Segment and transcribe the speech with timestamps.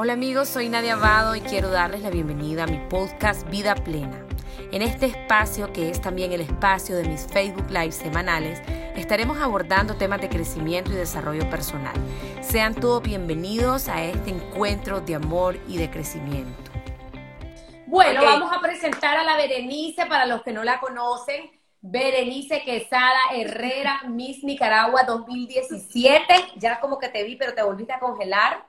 [0.00, 4.24] Hola amigos, soy Nadia Abado y quiero darles la bienvenida a mi podcast Vida Plena.
[4.70, 8.62] En este espacio, que es también el espacio de mis Facebook Live semanales,
[8.94, 11.96] estaremos abordando temas de crecimiento y desarrollo personal.
[12.42, 16.70] Sean todos bienvenidos a este encuentro de amor y de crecimiento.
[17.88, 21.50] Bueno, vamos a presentar a la Berenice para los que no la conocen.
[21.80, 26.52] Berenice Quesada Herrera, Miss Nicaragua 2017.
[26.54, 28.67] Ya como que te vi, pero te volviste a congelar.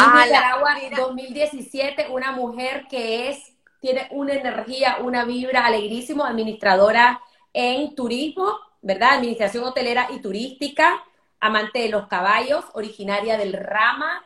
[0.00, 7.20] Ah, Nicaragua 2017, una mujer que es, tiene una energía, una vibra alegrísimo, administradora
[7.52, 9.14] en turismo, ¿verdad?
[9.14, 11.02] Administración hotelera y turística,
[11.40, 14.24] amante de los caballos, originaria del Rama,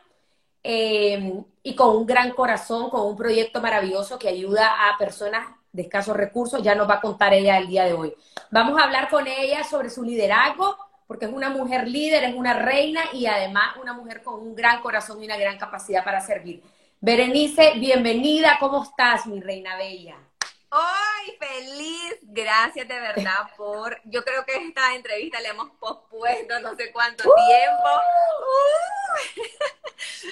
[0.63, 5.83] eh, y con un gran corazón, con un proyecto maravilloso que ayuda a personas de
[5.83, 8.13] escasos recursos, ya nos va a contar ella el día de hoy.
[8.51, 12.53] Vamos a hablar con ella sobre su liderazgo, porque es una mujer líder, es una
[12.53, 16.63] reina y además una mujer con un gran corazón y una gran capacidad para servir.
[16.99, 20.15] Berenice, bienvenida, ¿cómo estás, mi reina bella?
[20.75, 22.17] ¡Ay, feliz!
[22.23, 24.01] Gracias de verdad por...
[24.05, 27.33] Yo creo que esta entrevista le hemos pospuesto no sé cuánto ¡Uh!
[27.35, 27.89] tiempo.
[28.39, 29.41] ¡Uh!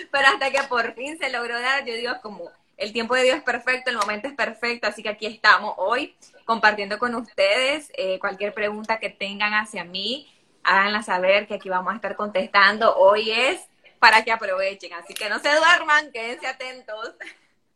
[0.12, 3.38] Pero hasta que por fin se logró dar, yo digo como el tiempo de Dios
[3.38, 8.18] es perfecto, el momento es perfecto, así que aquí estamos hoy compartiendo con ustedes eh,
[8.18, 10.28] cualquier pregunta que tengan hacia mí,
[10.64, 12.96] háganla saber que aquí vamos a estar contestando.
[12.98, 13.62] Hoy es
[14.00, 17.16] para que aprovechen, así que no se duerman, quédense atentos.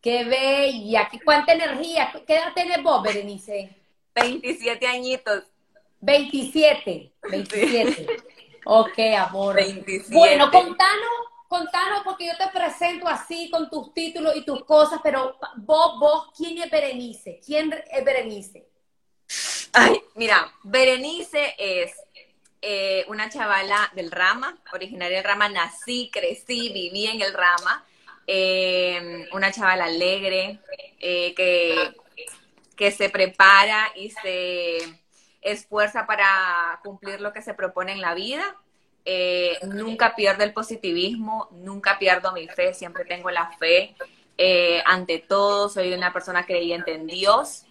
[0.02, 1.10] ¡Qué bella!
[1.24, 2.12] ¿Cuánta energía?
[2.28, 3.76] ¿Qué edad tienes vos, Berenice?
[4.14, 5.44] 27 añitos.
[6.02, 8.08] 27, 27.
[8.66, 9.58] Ok, amor.
[10.10, 15.38] Bueno, contanos contanos, porque yo te presento así con tus títulos y tus cosas, pero
[15.58, 17.40] vos, vos, ¿quién es Berenice?
[17.46, 18.68] ¿Quién es Berenice?
[19.74, 21.92] Ay, mira, Berenice es
[22.66, 27.86] eh, una chavala del Rama, originaria del Rama, nací, crecí, viví en el Rama,
[28.26, 30.60] eh, una chavala alegre,
[31.00, 31.96] eh, que,
[32.76, 34.78] que se prepara y se
[35.42, 38.58] esfuerza para cumplir lo que se propone en la vida
[39.08, 43.96] eh, nunca pierdo el positivismo, nunca pierdo mi fe, siempre tengo la fe.
[44.38, 47.65] Eh, ante todo, soy una persona creyente en Dios,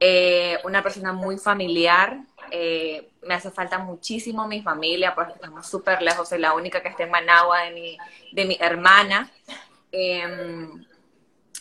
[0.00, 2.18] eh, una persona muy familiar.
[3.22, 7.02] me hace falta muchísimo mi familia, porque estamos súper lejos, soy la única que está
[7.02, 7.98] en Managua de mi,
[8.32, 9.30] de mi hermana.
[9.92, 10.86] Em,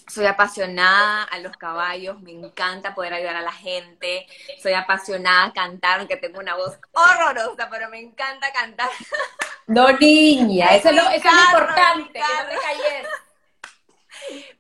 [0.07, 4.28] soy apasionada a los caballos, me encanta poder ayudar a la gente,
[4.62, 8.90] soy apasionada a cantar, aunque tengo una voz horrorosa, pero me encanta cantar.
[9.67, 13.07] No, niña, eso, es lo, importante, que no te calles.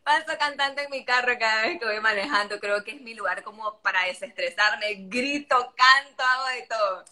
[0.03, 3.43] Paso cantando en mi carro cada vez que voy manejando, creo que es mi lugar
[3.43, 7.05] como para desestresarme, grito, canto, hago de todo.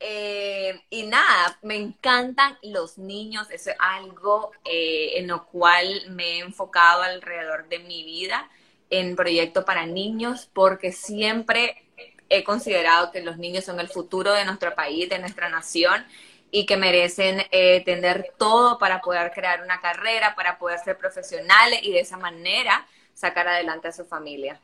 [0.00, 6.36] Eh, y nada, me encantan los niños, eso es algo eh, en lo cual me
[6.36, 8.48] he enfocado alrededor de mi vida
[8.90, 11.84] en proyecto para niños, porque siempre
[12.28, 16.06] he considerado que los niños son el futuro de nuestro país, de nuestra nación,
[16.50, 21.80] y que merecen eh, tener todo para poder crear una carrera, para poder ser profesionales
[21.82, 24.60] y de esa manera sacar adelante a su familia.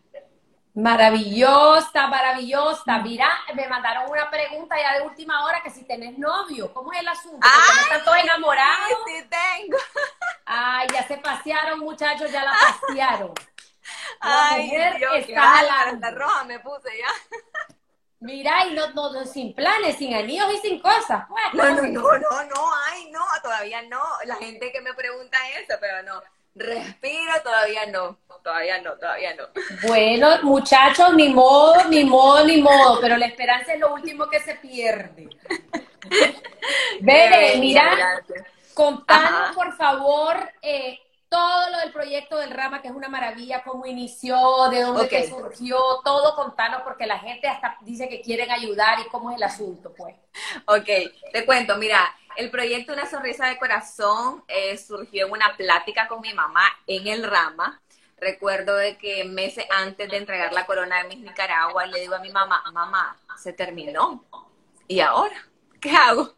[0.74, 2.98] Maravillosa, maravillosa.
[2.98, 7.00] Mira, me mandaron una pregunta ya de última hora que si tenés novio, ¿cómo es
[7.00, 7.38] el asunto?
[7.40, 8.98] Porque no están todos enamorados.
[9.06, 9.78] Sí, tengo.
[10.44, 13.32] Ay, ya se pasearon, muchachos, ya la pasearon.
[14.20, 17.38] Ay, Dios, está la roja me puse ya.
[18.24, 21.26] Mira, y no, no, sin planes, sin anillos y sin cosas.
[21.28, 24.02] Pues, no, no, no, no, no, ay, no, todavía no.
[24.24, 26.22] La gente que me pregunta eso, pero no.
[26.54, 29.44] Respiro, todavía no, todavía no, todavía no.
[29.86, 34.40] Bueno, muchachos, ni modo, ni modo, ni modo, pero la esperanza es lo último que
[34.40, 35.28] se pierde.
[37.00, 38.22] Bebe, mira,
[38.72, 40.98] contanos por favor eh,
[42.04, 47.06] proyecto del Rama, que es una maravilla, cómo inició, de dónde surgió, todo contanos, porque
[47.06, 50.14] la gente hasta dice que quieren ayudar y cómo es el asunto, pues.
[50.66, 50.84] Ok,
[51.32, 56.20] te cuento, mira, el proyecto Una Sonrisa de Corazón eh, surgió en una plática con
[56.20, 57.80] mi mamá en el Rama.
[58.18, 62.18] Recuerdo de que meses antes de entregar la corona de Miss Nicaragua, le digo a
[62.18, 64.22] mi mamá, mamá, se terminó.
[64.88, 65.36] ¿Y ahora?
[65.84, 66.32] ¿Qué hago?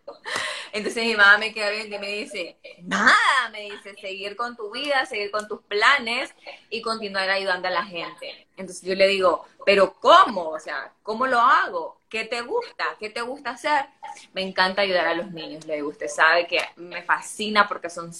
[0.72, 4.72] Entonces mi mamá me queda viendo y me dice, nada, me dice, seguir con tu
[4.72, 6.34] vida, seguir con tus planes
[6.68, 8.48] y continuar ayudando a la gente.
[8.56, 10.48] Entonces yo le digo, pero ¿cómo?
[10.48, 12.00] O sea, ¿cómo lo hago?
[12.08, 12.84] ¿Qué te gusta?
[12.98, 13.86] ¿Qué te gusta hacer?
[14.32, 18.10] Me encanta ayudar a los niños, le digo, usted sabe que me fascina porque son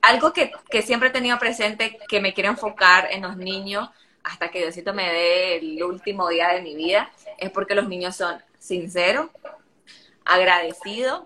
[0.00, 3.90] algo que, que siempre he tenido presente, que me quiero enfocar en los niños
[4.24, 8.16] hasta que Diosito me dé el último día de mi vida, es porque los niños
[8.16, 9.28] son sinceros,
[10.28, 11.24] agradecidos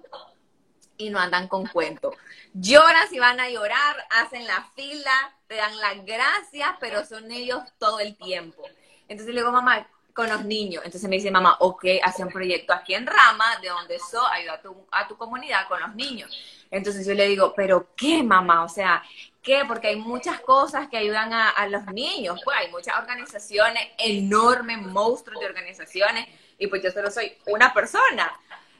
[0.97, 2.15] y no andan con cuento.
[2.55, 7.61] Lloran si van a llorar, hacen la fila, te dan las gracias, pero son ellos
[7.79, 8.63] todo el tiempo.
[9.09, 10.83] Entonces le digo, mamá, con los niños.
[10.85, 14.55] Entonces me dice, mamá, ok, hace un proyecto aquí en Rama, de donde soy, ayuda
[14.55, 16.31] a tu, a tu comunidad con los niños.
[16.71, 18.65] Entonces yo le digo, pero ¿qué, mamá?
[18.65, 19.03] O sea,
[19.43, 19.65] ¿qué?
[19.67, 22.41] Porque hay muchas cosas que ayudan a, a los niños.
[22.45, 26.29] Pues hay muchas organizaciones, enormes monstruos de organizaciones,
[26.59, 28.31] y pues yo solo soy una persona.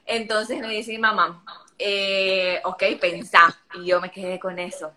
[0.07, 1.45] Entonces me dice mi mamá,
[1.79, 3.59] eh, ok, pensá.
[3.75, 4.93] Y yo me quedé con eso.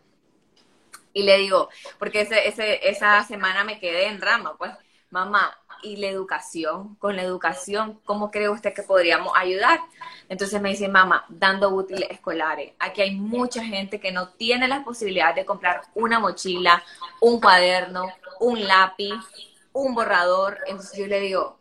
[1.14, 4.72] Y le digo, porque ese, ese, esa semana me quedé en rama, pues,
[5.10, 6.96] mamá, ¿y la educación?
[6.96, 9.80] Con la educación, ¿cómo cree usted que podríamos ayudar?
[10.28, 12.74] Entonces me dice, mamá, dando útiles escolares.
[12.80, 16.84] Aquí hay mucha gente que no tiene la posibilidad de comprar una mochila,
[17.22, 18.12] un cuaderno,
[18.42, 19.14] un lápiz,
[19.72, 20.60] un borrador.
[20.68, 21.58] Entonces yo le digo,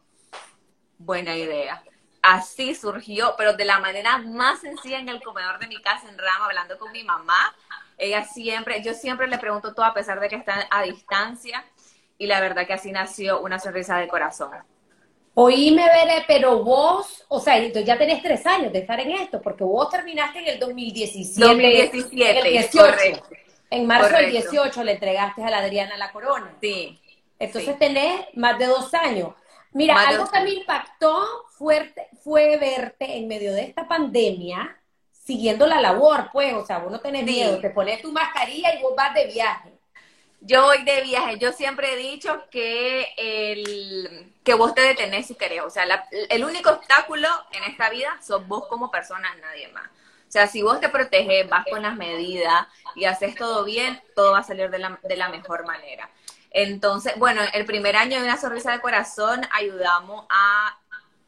[0.98, 1.82] buena idea
[2.24, 6.18] así surgió, pero de la manera más sencilla en el comedor de mi casa en
[6.18, 7.54] Rama, hablando con mi mamá.
[7.98, 11.64] Ella siempre, yo siempre le pregunto todo a pesar de que está a distancia
[12.16, 14.50] y la verdad que así nació una sonrisa de corazón.
[15.34, 19.64] Oíme, Bere, pero vos, o sea, ya tenés tres años de estar en esto, porque
[19.64, 21.46] vos terminaste en el 2017.
[21.46, 22.96] 2017, el 18.
[23.70, 26.56] En marzo del 18 le entregaste a la Adriana la corona.
[26.60, 27.00] Sí.
[27.38, 29.34] Entonces tenés más de dos años.
[29.72, 34.76] Mira, algo que me impactó fuerte fue verte en medio de esta pandemia
[35.24, 38.82] siguiendo la labor, pues, o sea, vos no tenés miedo, te pones tu mascarilla y
[38.82, 39.72] vos vas de viaje.
[40.40, 45.34] Yo voy de viaje, yo siempre he dicho que el que vos te detenés si
[45.34, 45.84] querés, o sea,
[46.28, 49.86] el único obstáculo en esta vida sos vos como persona, nadie más.
[50.28, 54.32] O sea, si vos te proteges, vas con las medidas y haces todo bien, todo
[54.32, 56.10] va a salir de la, de la mejor manera.
[56.50, 60.78] Entonces, bueno, el primer año de Una Sonrisa de Corazón ayudamos a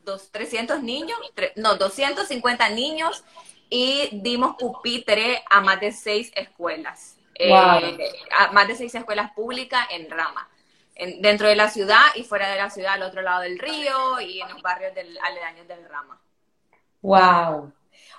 [0.06, 1.18] dos, 300 niños,
[1.56, 3.22] no, 250 niños
[3.68, 7.18] y dimos pupitre a más de seis escuelas.
[7.34, 10.48] Eh, a más de seis escuelas públicas en Rama.
[11.20, 14.40] dentro de la ciudad y fuera de la ciudad, al otro lado del río y
[14.40, 16.18] en los barrios del, aledaños del Rama.
[17.02, 17.72] ¡Wow!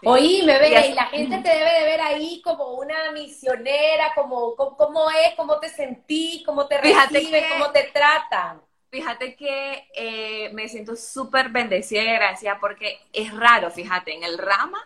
[0.03, 4.55] Oí, me ve, y la gente te debe de ver ahí como una misionera, como
[4.55, 8.61] cómo es, cómo te sentís, cómo te reciben, cómo te tratan.
[8.89, 14.37] Fíjate que eh, me siento súper bendecida y agradecida porque es raro, fíjate, en el
[14.37, 14.79] Rama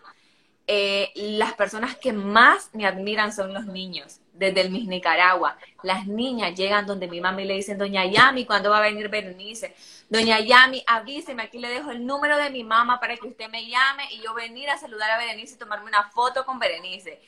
[0.66, 5.58] eh, las personas que más me admiran son los niños, desde el Miss Nicaragua.
[5.82, 9.08] Las niñas llegan donde mi mamá y le dicen, Doña Yami, ¿cuándo va a venir
[9.08, 9.74] Berenice?
[10.08, 13.66] Doña Yami, avíseme, aquí le dejo el número de mi mamá para que usted me
[13.66, 17.20] llame y yo venir a saludar a Berenice y tomarme una foto con Berenice.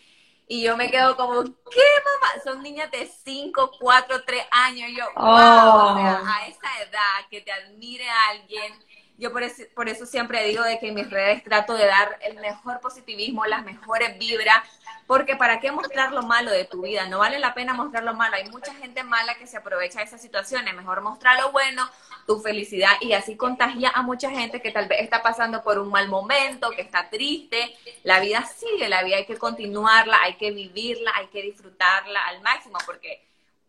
[0.46, 2.42] Y yo me quedo como, ¿qué mamá?
[2.44, 4.90] Son niñas de 5, 4, 3 años.
[4.94, 5.96] yo, wow, oh.
[5.96, 8.74] a esa edad que te admire a alguien
[9.16, 12.18] yo por eso, por eso siempre digo de que en mis redes trato de dar
[12.22, 14.62] el mejor positivismo, las mejores vibras,
[15.06, 17.06] porque ¿para qué mostrar lo malo de tu vida?
[17.06, 18.36] No vale la pena mostrar lo malo.
[18.36, 20.74] Hay mucha gente mala que se aprovecha de esas situaciones.
[20.74, 21.88] Mejor mostrar lo bueno,
[22.26, 25.90] tu felicidad y así contagia a mucha gente que tal vez está pasando por un
[25.90, 27.76] mal momento, que está triste.
[28.02, 32.40] La vida sigue, la vida hay que continuarla, hay que vivirla, hay que disfrutarla al
[32.40, 33.22] máximo, porque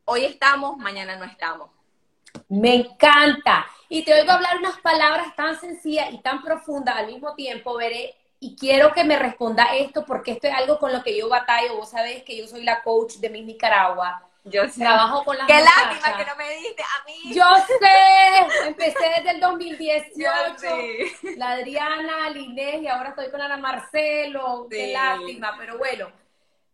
[0.06, 1.70] hoy estamos, mañana no estamos.
[2.50, 3.66] Me encanta.
[3.90, 8.16] Y te oigo hablar unas palabras tan sencillas y tan profundas al mismo tiempo, Veré,
[8.40, 11.78] y quiero que me responda esto porque esto es algo con lo que yo batallo.
[11.78, 14.22] Vos sabés que yo soy la coach de mi Nicaragua.
[14.44, 14.82] Yo sé.
[14.82, 17.34] Trabajo con las Qué lástima que no me diste a mí.
[17.34, 17.44] Yo
[17.80, 18.68] sé.
[18.68, 20.18] Empecé desde el 2018.
[21.38, 24.68] La Adriana, la Inés y ahora estoy con Ana Marcelo.
[24.70, 26.25] Qué lástima, pero bueno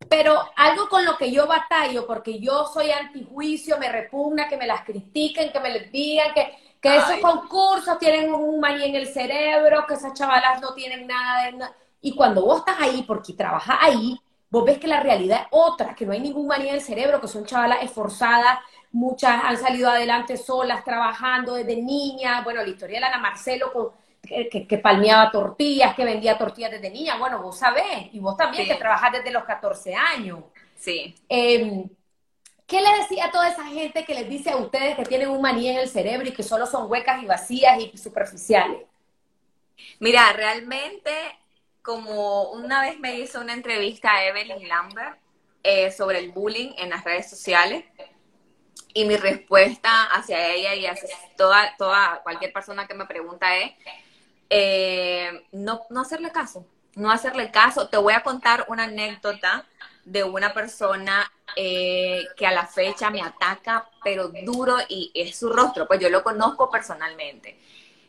[0.10, 4.68] pero algo con lo que yo batallo, porque yo soy antijuicio, me repugna que me
[4.68, 9.08] las critiquen, que me les digan que, que esos concursos tienen un maní en el
[9.08, 11.76] cerebro, que esas chavalas no tienen nada de nada.
[12.02, 15.96] Y cuando vos estás ahí, porque trabajas ahí, vos ves que la realidad es otra,
[15.96, 18.60] que no hay ningún maní en el cerebro, que son chavalas esforzadas,
[18.92, 22.44] muchas han salido adelante solas, trabajando desde niñas.
[22.44, 23.92] Bueno, la historia de Ana Marcelo con
[24.22, 27.18] que, palmeaba tortillas, que vendía tortillas desde niña.
[27.18, 30.40] Bueno, vos sabés, y vos también, que trabajás desde los 14 años.
[30.76, 31.16] Sí.
[31.28, 31.90] Em,
[32.68, 35.42] ¿Qué le decía a toda esa gente que les dice a ustedes que tienen un
[35.42, 38.84] maní en el cerebro y que solo son huecas y vacías y superficiales?
[40.00, 41.12] Mira, realmente,
[41.82, 45.20] como una vez me hizo una entrevista a Evelyn Lambert
[45.64, 47.84] eh, sobre el bullying en las redes sociales,
[48.94, 53.72] y mi respuesta hacia ella y hacia toda, toda cualquier persona que me pregunta es,
[54.54, 56.66] eh, no, no hacerle caso,
[56.96, 57.88] no hacerle caso.
[57.88, 59.66] Te voy a contar una anécdota
[60.04, 65.50] de una persona eh, que a la fecha me ataca, pero duro y es su
[65.50, 67.58] rostro, pues yo lo conozco personalmente.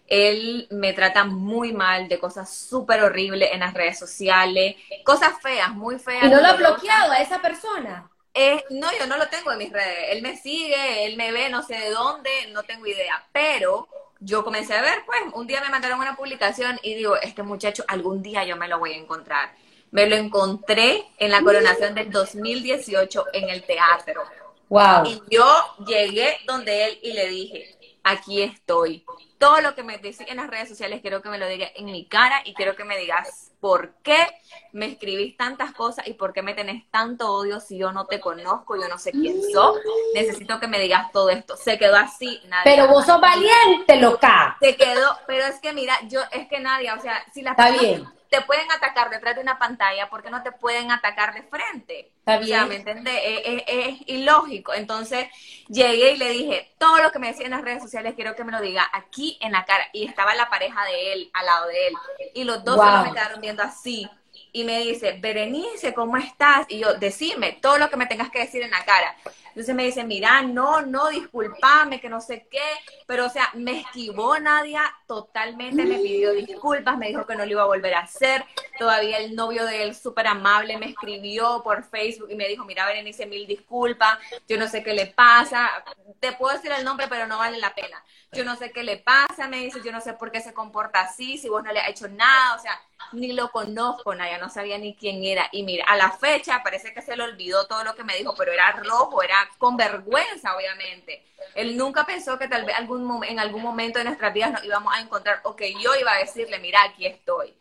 [0.08, 5.70] él me trata muy mal de cosas súper horribles en las redes sociales, cosas feas,
[5.70, 6.24] muy feas.
[6.24, 8.10] ¿Y no lo ha bloqueado a esa persona?
[8.34, 10.06] Eh, no, yo no lo tengo en mis redes.
[10.10, 13.24] Él me sigue, él me ve, no sé de dónde, no tengo idea.
[13.32, 13.86] Pero
[14.24, 17.84] yo comencé a ver, pues, un día me mandaron una publicación y digo, este muchacho
[17.88, 19.54] algún día yo me lo voy a encontrar.
[19.90, 24.22] Me lo encontré en la coronación del 2018 en el teatro.
[24.68, 25.04] Wow.
[25.04, 25.44] Y yo
[25.86, 29.04] llegué donde él y le dije, aquí estoy.
[29.42, 31.86] Todo lo que me decís en las redes sociales quiero que me lo digas en
[31.86, 34.24] mi cara y quiero que me digas por qué
[34.70, 38.20] me escribís tantas cosas y por qué me tenés tanto odio si yo no te
[38.20, 39.80] conozco, yo no sé quién sos.
[40.14, 41.56] Necesito que me digas todo esto.
[41.56, 42.62] Se quedó así, Nadia.
[42.62, 44.56] Pero vos sos valiente, loca.
[44.60, 47.70] Se quedó, pero es que mira, yo, es que Nadia, o sea, si las Está
[47.70, 51.42] bien te pueden atacar detrás de una pantalla, ¿por qué no te pueden atacar de
[51.42, 52.12] frente?
[52.20, 52.66] Está bien.
[52.66, 53.14] ¿me entiendes?
[53.22, 54.72] Es, es, ilógico.
[54.72, 55.26] Entonces
[55.68, 58.44] llegué y le dije, todo lo que me decía en las redes sociales quiero que
[58.44, 59.84] me lo diga aquí en la cara.
[59.92, 61.94] Y estaba la pareja de él al lado de él.
[62.34, 64.08] Y los dos solo me quedaron viendo así.
[64.52, 66.66] Y me dice, Berenice, ¿cómo estás?
[66.68, 69.16] Y yo, decime todo lo que me tengas que decir en la cara.
[69.52, 72.62] Entonces me dice, mira, no, no, discúlpame, que no sé qué,
[73.06, 77.50] pero o sea, me esquivó Nadia totalmente, me pidió disculpas, me dijo que no lo
[77.50, 78.44] iba a volver a hacer,
[78.78, 82.86] todavía el novio de él, súper amable, me escribió por Facebook y me dijo, mira,
[82.86, 84.18] Berenice, mil disculpas,
[84.48, 85.70] yo no sé qué le pasa,
[86.18, 88.96] te puedo decir el nombre, pero no vale la pena, yo no sé qué le
[88.96, 91.80] pasa, me dice, yo no sé por qué se comporta así, si vos no le
[91.80, 92.80] has hecho nada, o sea,
[93.12, 96.94] ni lo conozco, Nadia, no sabía ni quién era, y mira, a la fecha parece
[96.94, 100.56] que se le olvidó todo lo que me dijo, pero era rojo, era con vergüenza,
[100.56, 101.24] obviamente.
[101.54, 104.94] Él nunca pensó que tal vez algún, en algún momento de nuestras vidas nos íbamos
[104.94, 107.54] a encontrar o que yo iba a decirle, mira, aquí estoy.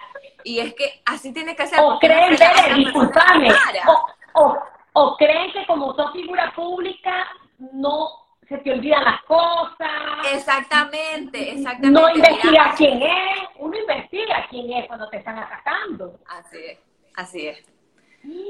[0.43, 1.79] Y es que así tiene que ser.
[1.79, 2.37] O creen,
[2.77, 3.49] disculpame,
[4.33, 4.57] o,
[4.93, 7.27] o, creen que como sos figura pública
[7.73, 8.09] no
[8.47, 9.89] se te olvidan las cosas.
[10.31, 12.01] Exactamente, exactamente.
[12.01, 16.19] No investiga quién es, uno investiga quién es cuando te están atacando.
[16.27, 16.79] Así es,
[17.15, 17.71] así es.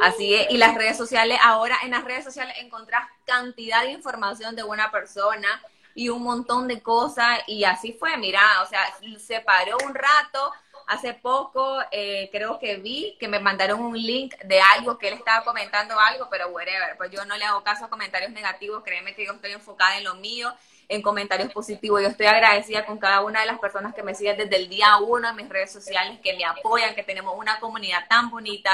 [0.02, 4.56] Así es, y las redes sociales, ahora en las redes sociales encontrás cantidad de información
[4.56, 5.62] de una persona
[5.96, 8.82] y un montón de cosas y así fue, mira, o sea,
[9.20, 10.52] se paró un rato,
[10.88, 15.14] hace poco eh, creo que vi que me mandaron un link de algo que él
[15.16, 19.16] estaba comentando algo, pero whatever, pues yo no le hago caso a comentarios negativos, créeme
[19.16, 20.54] que yo estoy enfocada en lo mío,
[20.90, 24.36] en comentarios positivos, yo estoy agradecida con cada una de las personas que me siguen
[24.36, 28.06] desde el día uno en mis redes sociales, que me apoyan, que tenemos una comunidad
[28.10, 28.72] tan bonita,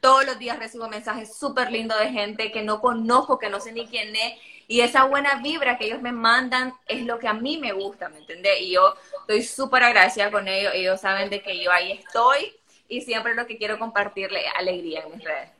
[0.00, 3.72] todos los días recibo mensajes súper lindos de gente que no conozco, que no sé
[3.72, 4.34] ni quién es.
[4.68, 8.08] Y esa buena vibra que ellos me mandan es lo que a mí me gusta,
[8.08, 8.60] ¿me entiendes?
[8.60, 10.72] Y yo estoy súper agradecida con ellos.
[10.74, 12.56] Ellos saben de que yo ahí estoy
[12.88, 15.50] y siempre lo que quiero compartirle es alegría en mis redes.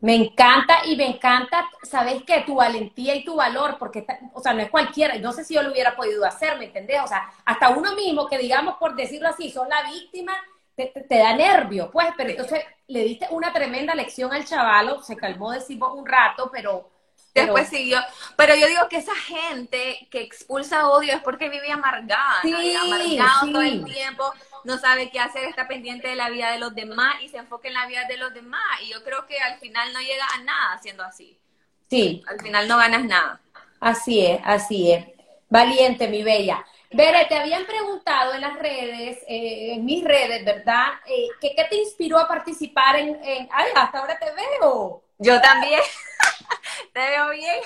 [0.00, 4.52] Me encanta y me encanta, sabes que tu valentía y tu valor, porque, o sea,
[4.52, 7.00] no es cualquiera, no sé si yo lo hubiera podido hacer, ¿me entendés?
[7.02, 10.34] O sea, hasta uno mismo que digamos, por decirlo así, son la víctima,
[10.76, 15.52] te, da nervio, pues, pero entonces le diste una tremenda lección al chavalo, se calmó,
[15.52, 16.90] decimos, un rato, pero...
[17.34, 17.98] Después siguió.
[18.36, 23.52] Pero yo digo que esa gente que expulsa odio es porque vive amargada, sí, amargado
[23.52, 24.32] todo el tiempo,
[24.64, 27.68] no sabe qué hacer, está pendiente de la vida de los demás y se enfoca
[27.68, 28.62] en la vida de los demás.
[28.82, 31.38] Y yo creo que al final no llega a nada siendo así.
[31.90, 32.24] Sí.
[32.26, 33.40] Al final no ganas nada.
[33.80, 35.06] Así es, así es.
[35.50, 36.64] Valiente, mi bella.
[36.96, 40.94] Bere, te habían preguntado en las redes, eh, en mis redes, ¿verdad?
[41.06, 43.20] Eh, ¿qué, te inspiró a participar en,
[43.52, 45.04] Ay, hasta ahora te veo.
[45.18, 45.80] Yo también.
[46.94, 47.60] te veo bien.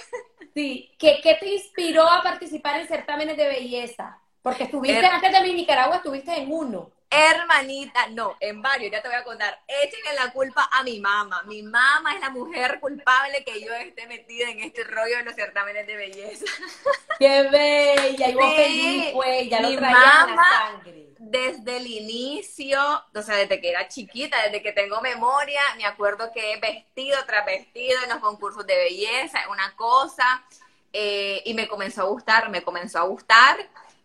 [0.53, 0.91] Sí.
[0.99, 4.19] ¿Qué, ¿Qué te inspiró a participar en certámenes de belleza?
[4.43, 6.91] Porque estuviste, antes de mi Nicaragua, estuviste en uno.
[7.13, 9.61] Hermanita, no, en varios, ya te voy a contar.
[9.67, 11.43] Échenle la culpa a mi mamá.
[11.43, 15.35] Mi mamá es la mujer culpable que yo esté metida en este rollo de los
[15.35, 16.45] certámenes de belleza.
[17.19, 18.29] ¡Qué bella!
[18.29, 21.07] Y vos feliz, pues, ya mi lo mamá, en la sangre.
[21.19, 22.81] Desde el inicio,
[23.13, 27.19] o sea, desde que era chiquita, desde que tengo memoria, me acuerdo que he vestido
[27.27, 30.45] tras vestido en los concursos de belleza, una cosa,
[30.93, 33.57] eh, y me comenzó a gustar, me comenzó a gustar.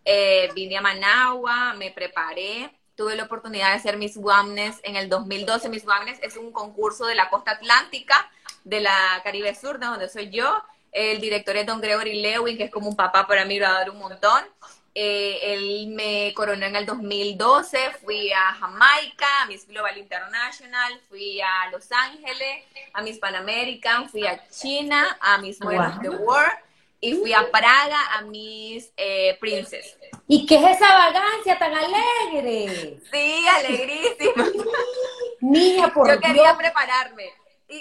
[0.04, 5.10] Eh, vine a Managua, me preparé, tuve la oportunidad de ser Miss Wellness en el
[5.10, 5.70] 2012.
[5.70, 8.30] Miss Wellness es un concurso de la costa atlántica,
[8.64, 10.64] de la Caribe Sur, de donde soy yo.
[10.92, 13.72] El director es Don Gregory Lewin, que es como un papá para mí, lo va
[13.76, 14.44] a dar un montón.
[14.98, 21.42] Eh, él me coronó en el 2012, fui a Jamaica, a Miss Global International, fui
[21.42, 26.10] a Los Ángeles, a Miss Pan American, fui a China, a Miss World of the
[26.12, 26.66] World
[27.06, 29.98] y fui a Praga a mis eh, Princess.
[30.28, 33.00] ¿Y qué es esa vagancia tan alegre?
[33.12, 34.46] Sí, alegrísima.
[35.42, 37.32] Niña, por Yo quería prepararme.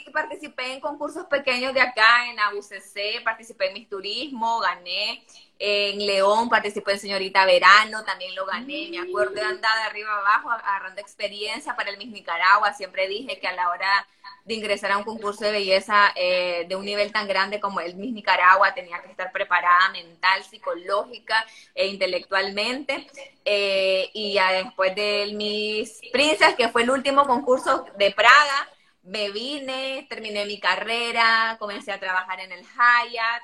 [0.06, 5.24] Y participé en concursos pequeños de acá en AUCC, participé en mis turismo, gané.
[5.58, 10.10] En León, participé en Señorita Verano, también lo gané, me acuerdo de andar de arriba
[10.18, 14.06] abajo agarrando experiencia para el Miss Nicaragua, siempre dije que a la hora
[14.44, 17.94] de ingresar a un concurso de belleza eh, de un nivel tan grande como el
[17.94, 23.06] Miss Nicaragua, tenía que estar preparada mental, psicológica e intelectualmente.
[23.44, 28.68] Eh, y ya después del Miss Princess, que fue el último concurso de Praga,
[29.04, 33.42] me vine, terminé mi carrera, comencé a trabajar en el Hyatt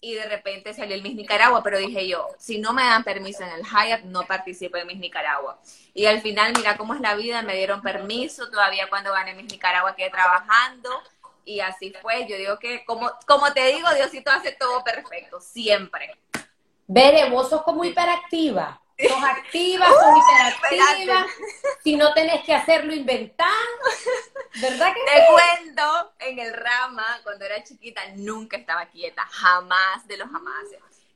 [0.00, 3.42] y de repente salió el Miss Nicaragua, pero dije yo, si no me dan permiso
[3.42, 5.58] en el Hyatt, no participo en Miss Nicaragua.
[5.94, 9.50] Y al final, mira cómo es la vida, me dieron permiso, todavía cuando gané Miss
[9.50, 10.90] Nicaragua quedé trabajando
[11.44, 12.26] y así fue.
[12.28, 16.16] Yo digo que, como, como te digo, Diosito hace todo perfecto, siempre.
[16.86, 18.80] Bere, vos sos como hiperactiva.
[18.98, 20.24] Sos activa, sos
[20.68, 21.26] hiperactiva.
[21.84, 23.48] Si no tenés que hacerlo, inventar.
[24.60, 29.22] ¿Verdad que Te cuento, en el rama, cuando era chiquita, nunca estaba quieta.
[29.30, 30.64] Jamás de los jamás.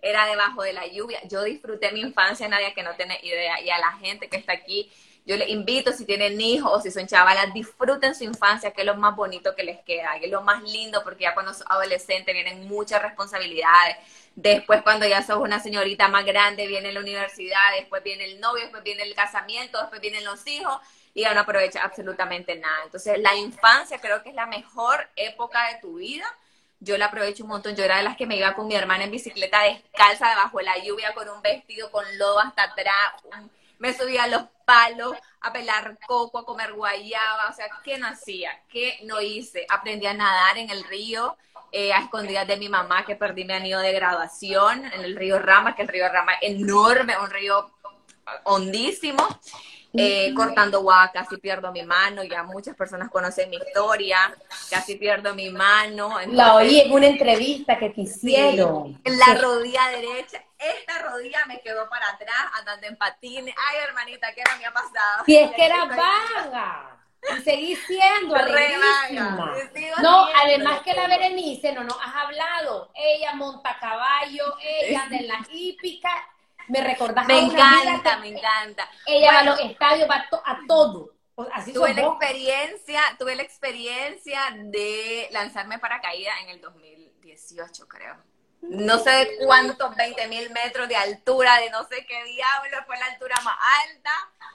[0.01, 1.21] Era debajo de la lluvia.
[1.29, 3.61] Yo disfruté mi infancia, nadie que no tiene idea.
[3.61, 4.91] Y a la gente que está aquí,
[5.25, 8.87] yo les invito, si tienen hijos o si son chavalas, disfruten su infancia, que es
[8.87, 11.67] lo más bonito que les queda, que es lo más lindo, porque ya cuando son
[11.71, 13.97] adolescentes vienen muchas responsabilidades
[14.35, 18.63] Después, cuando ya sos una señorita más grande, viene la universidad, después viene el novio,
[18.63, 20.79] después viene el casamiento, después vienen los hijos
[21.13, 22.85] y ya no aprovecha absolutamente nada.
[22.85, 26.25] Entonces, la infancia creo que es la mejor época de tu vida.
[26.81, 27.77] Yo la aprovecho un montón.
[27.77, 30.65] Yo era de las que me iba con mi hermana en bicicleta descalza debajo de
[30.65, 33.13] la lluvia con un vestido con lodo hasta atrás.
[33.83, 37.51] Me subía a los palos a pelar coco, a comer guayaba.
[37.51, 38.53] O sea, ¿qué no hacía?
[38.69, 39.67] ¿Qué no hice?
[39.69, 41.37] Aprendí a nadar en el río
[41.73, 45.41] eh, a escondidas de mi mamá que perdí mi anillo de graduación en el río
[45.41, 47.73] Rama, que el río Rama es enorme, un río
[48.45, 49.27] hondísimo.
[49.95, 54.35] Eh, cortando guava casi pierdo mi mano, ya muchas personas conocen mi historia,
[54.71, 56.17] casi pierdo mi mano.
[56.29, 58.99] la oí en una entrevista que te hicieron.
[59.05, 63.55] en la rodilla derecha, esta rodilla me quedó para atrás andando en patines.
[63.57, 65.25] Ay, hermanita, ¿qué no me ha pasado?
[65.27, 66.99] Si es que era vaga.
[67.23, 68.35] Y seguís siendo
[70.03, 72.91] No, además que la Berenice no nos has hablado.
[72.95, 76.11] Ella monta caballo, ella de la hípica.
[76.69, 78.89] Me recordás Me encanta, me encanta.
[79.07, 81.13] Ella va a los estadios, va a todo.
[81.53, 88.32] Así tuve la experiencia, tuve la experiencia de lanzarme para caída en el 2018, creo.
[88.63, 93.07] No sé cuántos 20 mil metros de altura, de no sé qué diablo, fue la
[93.07, 94.13] altura más alta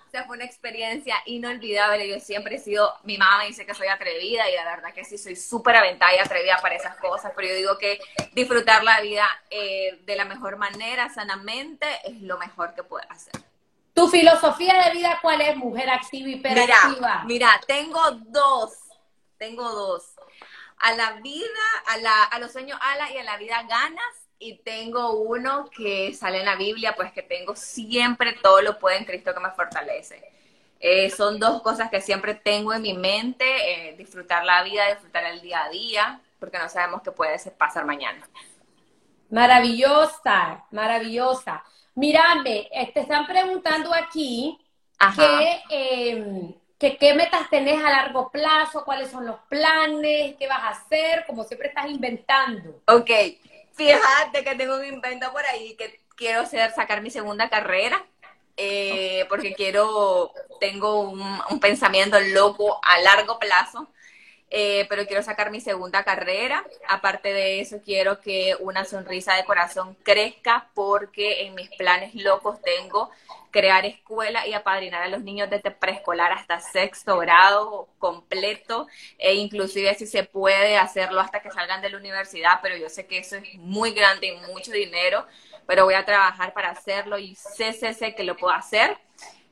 [0.07, 2.07] o sea, fue una experiencia inolvidable.
[2.07, 5.03] Yo siempre he sido, mi mamá me dice que soy atrevida y la verdad que
[5.03, 7.99] sí, soy súper aventada y atrevida para esas cosas, pero yo digo que
[8.33, 13.33] disfrutar la vida eh, de la mejor manera, sanamente, es lo mejor que puedo hacer.
[13.93, 17.23] ¿Tu filosofía de vida cuál es, mujer activa y hiperactiva?
[17.25, 18.77] Mira, mira, tengo dos,
[19.37, 20.03] tengo dos.
[20.79, 21.47] A la vida,
[21.87, 26.13] a, la, a los sueños ala y a la vida ganas y tengo uno que
[26.13, 29.51] sale en la Biblia, pues que tengo siempre todo lo puede en Cristo que me
[29.51, 30.31] fortalece.
[30.79, 35.25] Eh, son dos cosas que siempre tengo en mi mente, eh, disfrutar la vida, disfrutar
[35.25, 38.29] el día a día, porque no sabemos qué puede pasar mañana.
[39.29, 41.63] Maravillosa, maravillosa.
[41.95, 44.57] Mírame, eh, te están preguntando aquí
[44.99, 45.15] em,
[45.67, 51.25] que, qué metas tenés a largo plazo, cuáles son los planes, qué vas a hacer,
[51.25, 52.81] como siempre estás inventando.
[52.87, 53.09] Ok,
[53.77, 58.03] Fíjate que tengo un invento por ahí que quiero hacer, sacar mi segunda carrera.
[58.59, 63.87] Eh, porque quiero, tengo un, pensamiento loco a largo plazo,
[64.49, 66.65] eh, pero quiero sacar mi segunda carrera.
[66.87, 72.61] Aparte de eso, quiero que una sonrisa de corazón crezca porque en mis planes locos
[72.61, 73.11] tengo
[73.51, 79.95] crear escuela y apadrinar a los niños desde preescolar hasta sexto grado completo e inclusive
[79.95, 83.37] si se puede hacerlo hasta que salgan de la universidad, pero yo sé que eso
[83.37, 85.25] es muy grande y mucho dinero,
[85.65, 88.97] pero voy a trabajar para hacerlo y sé, sé, sé que lo puedo hacer.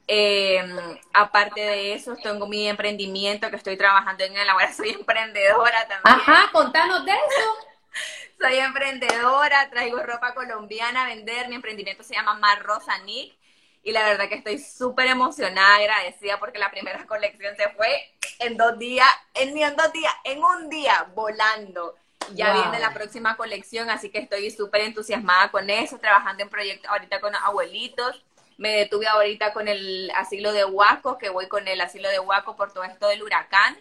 [0.08, 5.88] Em, aparte de eso, tengo mi emprendimiento que estoy trabajando en el ahora soy emprendedora
[5.88, 6.04] también.
[6.04, 7.76] Ajá, contanos de eso.
[8.40, 13.36] soy emprendedora, traigo ropa colombiana a vender, mi emprendimiento se llama Mar Rosa Nick
[13.86, 18.58] y la verdad que estoy súper emocionada, agradecida porque la primera colección se fue en
[18.58, 21.96] dos días, en ni en dos días, en un día, volando.
[22.34, 26.90] Ya viene la próxima colección, así que estoy súper entusiasmada con eso, trabajando en proyectos
[26.90, 28.25] ahorita con abuelitos.
[28.58, 32.56] Me detuve ahorita con el asilo de Huaco, que voy con el asilo de Huaco
[32.56, 33.78] por todo esto del huracán.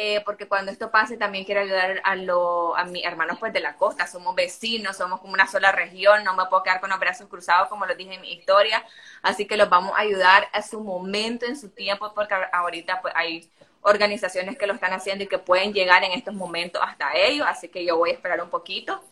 [0.00, 3.58] Eh, porque cuando esto pase también quiero ayudar a, lo, a mis hermanos pues de
[3.58, 7.00] la costa, somos vecinos, somos como una sola región, no me puedo quedar con los
[7.00, 8.84] brazos cruzados como lo dije en mi historia,
[9.22, 13.12] así que los vamos a ayudar a su momento, en su tiempo, porque ahorita pues
[13.16, 13.50] hay
[13.80, 17.68] organizaciones que lo están haciendo y que pueden llegar en estos momentos hasta ellos, así
[17.68, 19.02] que yo voy a esperar un poquito.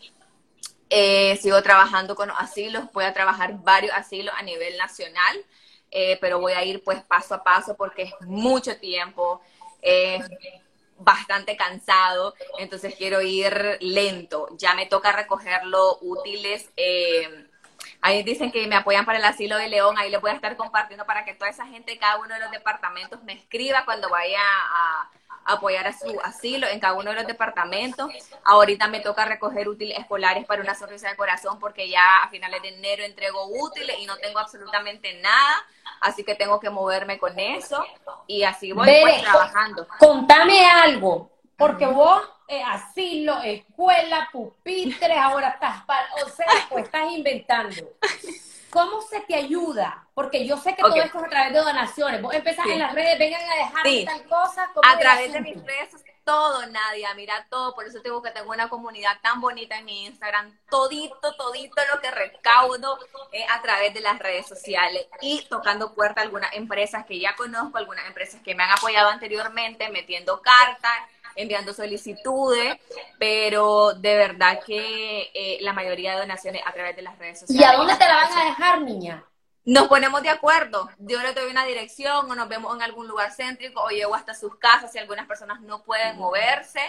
[0.89, 5.37] Eh, sigo trabajando con asilos, voy a trabajar varios asilos a nivel nacional,
[5.91, 9.41] eh, pero voy a ir pues paso a paso porque es mucho tiempo,
[9.83, 10.21] eh,
[10.99, 14.49] bastante cansado, entonces quiero ir lento.
[14.59, 16.71] Ya me toca recoger los útiles.
[18.07, 20.57] Ahí dicen que me apoyan para el asilo de León, ahí les voy a estar
[20.57, 24.09] compartiendo para que toda esa gente de cada uno de los departamentos me escriba cuando
[24.09, 25.11] vaya a,
[25.45, 28.09] apoyar a su asilo en cada uno de los departamentos.
[28.45, 32.63] Ahorita me toca recoger útiles escolares para una sonrisa de corazón porque ya a finales
[32.63, 35.67] de enero entrego útiles y no tengo absolutamente nada,
[36.01, 37.85] así que tengo que moverme con eso
[38.29, 39.85] y así voy pues, trabajando.
[39.99, 45.83] Contame algo, porque vos eh, asilo, escuela, pupitres, ahora estás,
[46.25, 47.75] o sea, pues estás inventando.
[48.71, 50.07] ¿Cómo se te ayuda?
[50.13, 52.21] Porque yo sé que todo esto es a través de donaciones.
[52.21, 54.71] Vos empezás en las redes, vengan a dejar tal cosa.
[54.83, 57.75] A través de mis redes, todo, Nadia, mira todo.
[57.75, 60.59] Por eso tengo que tengo una comunidad tan bonita en mi Instagram.
[60.69, 62.99] Todito, todito lo que recaudo
[63.49, 67.79] a través de las redes sociales y tocando puerta a algunas empresas que ya conozco,
[67.79, 70.99] algunas empresas que me han apoyado anteriormente, metiendo cartas
[71.37, 72.79] enviando solicitudes,
[73.19, 77.61] pero de verdad que eh, la mayoría de donaciones a través de las redes sociales.
[77.61, 79.25] ¿Y a dónde te la van a dejar, niña?
[79.67, 80.89] Nos ponemos de acuerdo.
[80.99, 84.33] Yo le doy una dirección o nos vemos en algún lugar céntrico o llego hasta
[84.33, 86.81] sus casas si algunas personas no pueden moverse,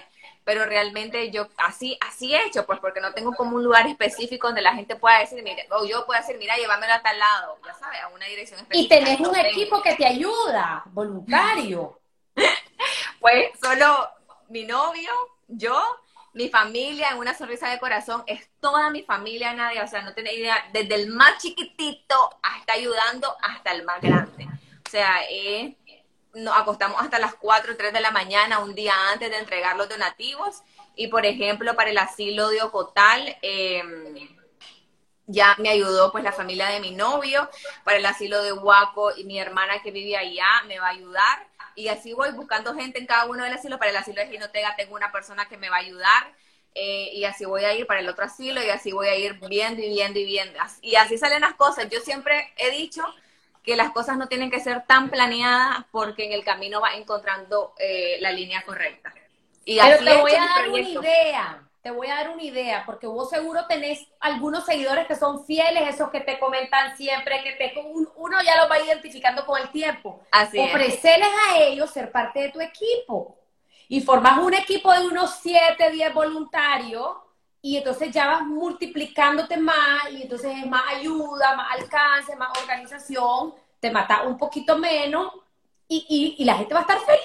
[0.43, 4.45] pero realmente yo así así he hecho, pues porque no tengo como un lugar específico
[4.45, 7.57] donde la gente pueda decir, mira, o yo puedo decir, mira, llévamelo a tal lado,
[7.65, 8.95] ya sabes, a una dirección específica.
[8.95, 11.99] Y tenés un equipo que te ayuda, voluntario.
[13.19, 14.07] pues solo
[14.49, 15.11] mi novio,
[15.47, 15.81] yo,
[16.33, 20.13] mi familia en una sonrisa de corazón, es toda mi familia, nadie, o sea, no
[20.13, 24.47] tiene idea, desde el más chiquitito hasta ayudando hasta el más grande.
[24.85, 25.75] O sea, eh,
[26.33, 29.75] nos acostamos hasta las 4 o 3 de la mañana un día antes de entregar
[29.75, 30.61] los donativos.
[30.95, 34.29] Y por ejemplo, para el asilo de Ocotal, em,
[35.25, 37.49] ya me ayudó pues la familia de mi novio,
[37.83, 41.47] para el asilo de Huaco y mi hermana que vive allá me va a ayudar
[41.77, 43.77] y así voy buscando gente en cada uno del asilo.
[43.77, 46.33] Para el asilo de Ginotega tengo una persona que me va a ayudar
[46.73, 49.39] eh, y así voy a ir para el otro asilo y así voy a ir
[49.47, 50.59] viendo y viendo y viendo.
[50.81, 51.87] Y así salen las cosas.
[51.89, 53.03] Yo siempre he dicho
[53.61, 57.75] que las cosas no tienen que ser tan planeadas porque en el camino va encontrando
[57.77, 59.13] eh, la línea correcta.
[59.63, 63.07] Y Pero te voy a dar una idea te voy a dar una idea, porque
[63.07, 67.73] vos seguro tenés algunos seguidores que son fieles, esos que te comentan siempre, que te,
[68.17, 70.19] uno ya los va identificando con el tiempo.
[70.29, 73.37] Así Ofrecerles a ellos ser parte de tu equipo.
[73.87, 77.07] Y formas un equipo de unos 7, 10 voluntarios,
[77.61, 83.53] y entonces ya vas multiplicándote más, y entonces es más ayuda, más alcance, más organización,
[83.79, 85.31] te mata un poquito menos,
[85.87, 87.21] y, y, la gente va a estar feliz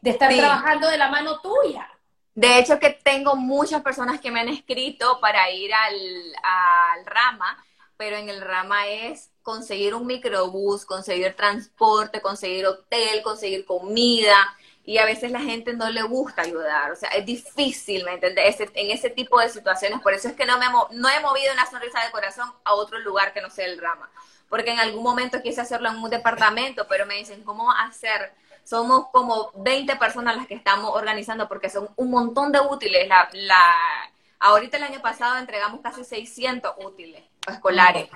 [0.00, 1.90] de estar trabajando de la mano tuya.
[2.36, 7.64] De hecho, que tengo muchas personas que me han escrito para ir al, Rama,
[7.96, 14.98] pero en el Rama es conseguir un microbús, conseguir transporte, conseguir hotel, conseguir comida, y
[14.98, 18.60] a veces la gente no le gusta ayudar, o sea, es difícil, ¿me entiendes?
[18.74, 21.68] en ese tipo de situaciones, por eso es que no, me, no he movido una
[21.68, 24.10] sonrisa de corazón a otro lugar que no sea el Rama,
[24.50, 28.34] porque en algún momento quise hacerlo en un departamento, pero me dicen, ¿cómo hacer?
[28.66, 33.06] Somos como 20 personas las que estamos organizando porque son un montón de útiles.
[33.06, 33.62] La, la,
[34.40, 38.08] ahorita el año pasado entregamos casi 600 útiles escolares.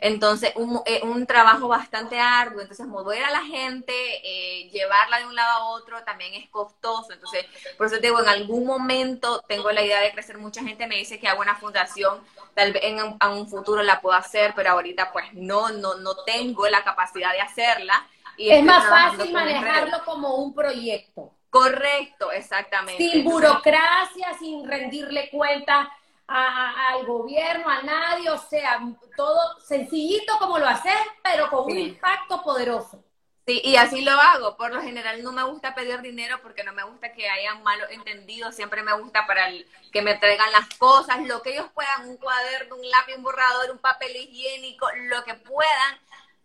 [0.00, 2.60] Entonces, un, eh, un trabajo bastante arduo.
[2.60, 7.14] Entonces, mover a la gente, eh, llevarla de un lado a otro también es costoso.
[7.14, 7.46] Entonces,
[7.78, 10.36] por eso te digo, en algún momento tengo la idea de crecer.
[10.36, 12.20] Mucha gente me dice que hago una fundación,
[12.54, 16.14] tal vez en un, un futuro la puedo hacer, pero ahorita pues no, no, no
[16.24, 18.06] tengo la capacidad de hacerla
[18.38, 21.32] es más fácil manejarlo como un proyecto.
[21.50, 23.10] Correcto, exactamente.
[23.10, 25.90] Sin burocracia, sin rendirle cuenta
[26.26, 28.80] al gobierno, a nadie, o sea,
[29.16, 33.02] todo sencillito como lo haces, pero con un impacto poderoso.
[33.46, 34.58] Sí, y así lo hago.
[34.58, 37.88] Por lo general no me gusta pedir dinero porque no me gusta que hayan malos
[37.90, 38.54] entendidos.
[38.54, 39.48] Siempre me gusta para
[39.90, 43.70] que me traigan las cosas, lo que ellos puedan, un cuaderno, un lápiz, un borrador,
[43.70, 45.98] un papel higiénico, lo que puedan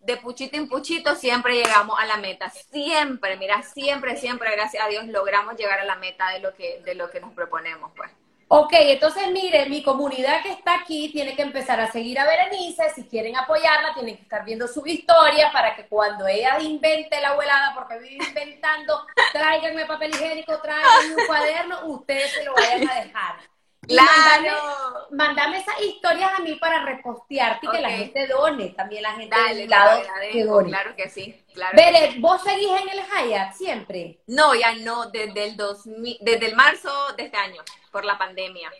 [0.04, 2.50] de puchito en puchito siempre llegamos a la meta.
[2.50, 6.82] Siempre, mira, siempre, siempre, gracias a Dios, logramos llegar a la meta de lo que,
[6.84, 8.12] de lo que nos proponemos, pues.
[8.56, 12.84] Ok, entonces mire, mi comunidad que está aquí tiene que empezar a seguir a Berenice.
[12.94, 17.30] Si quieren apoyarla, tienen que estar viendo su historia para que cuando ella invente la
[17.30, 23.04] abuelada, porque vive inventando, tráiganme papel higiénico, tráiganme un cuaderno, ustedes se lo vayan a
[23.04, 23.53] dejar.
[23.88, 25.08] Claro.
[25.12, 29.36] mandame esas historias a mí para repostearte y que la gente done, también la gente
[29.36, 30.69] Dale, del te lado que done.
[30.69, 31.76] claro que sí, claro.
[31.76, 34.19] Bere, ¿vos seguís en el Hyatt siempre?
[34.28, 38.72] No, ya no, desde el 2000, desde el marzo de este año, por la pandemia.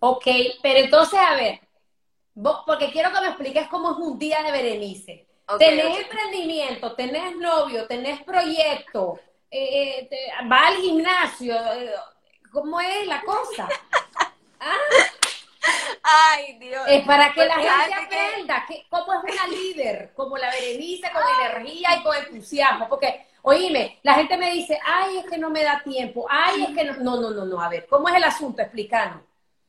[0.00, 0.26] Ok,
[0.62, 1.60] pero entonces, a ver,
[2.34, 5.26] vos, porque quiero que me expliques cómo es un día de Berenice.
[5.48, 9.18] Ok, tenés emprendimiento, tenés novio, tenés proyecto,
[9.50, 11.94] eh, eh, te- va al gimnasio, eh,
[12.52, 13.68] ¿cómo es la cosa?
[14.60, 14.76] Ah,
[16.02, 16.82] Ay, Dios.
[16.88, 21.22] es para que la gente aprenda que, cómo es una líder, como la Berenice, con
[21.42, 25.62] energía y con entusiasmo, porque, oíme, la gente me dice, ay, es que no me
[25.62, 28.24] da tiempo, ay, es que no, no, no, no, no, a ver, ¿cómo es el
[28.24, 28.62] asunto?
[28.62, 29.22] Explícanos.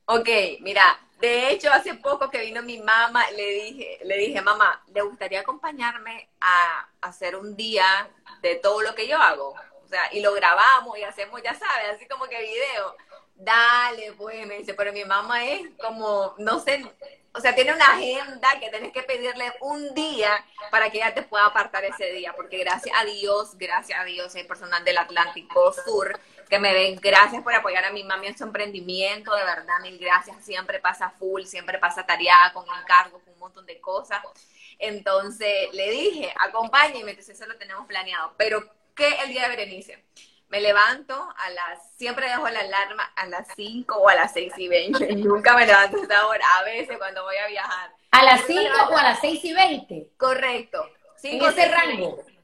[0.05, 0.29] Ok,
[0.61, 5.01] mira, de hecho hace poco que vino mi mamá, le dije, le dije, mamá, ¿le
[5.01, 8.09] gustaría acompañarme a hacer un día
[8.41, 9.53] de todo lo que yo hago?
[9.83, 12.95] O sea, y lo grabamos y hacemos, ya sabes, así como que video.
[13.41, 16.83] Dale, pues, me dice, pero mi mamá es como, no sé,
[17.33, 21.21] o sea, tiene una agenda que tenés que pedirle un día para que ella te
[21.21, 25.71] pueda apartar ese día, porque gracias a Dios, gracias a Dios, hay personas del Atlántico
[25.71, 29.79] Sur que me ven, gracias por apoyar a mi mami en su emprendimiento, de verdad,
[29.83, 34.21] mil gracias, siempre pasa full, siempre pasa tareada con encargos, con un montón de cosas.
[34.79, 38.33] Entonces le dije, acompáñeme, entonces eso lo tenemos planeado.
[38.37, 40.03] Pero, ¿qué el día de Berenice?
[40.49, 44.53] Me levanto a las, siempre dejo la alarma a las 5 o a las 6
[44.57, 45.15] y 20.
[45.17, 47.91] Nunca me levanto a esa hora, a veces cuando voy a viajar.
[48.11, 50.11] ¿A las Siempre 5 me levanto- o a las 6 y 20?
[50.17, 50.83] Correcto.
[50.85, 52.15] En Cinco, ese seis y rango.
[52.15, 52.39] veinte.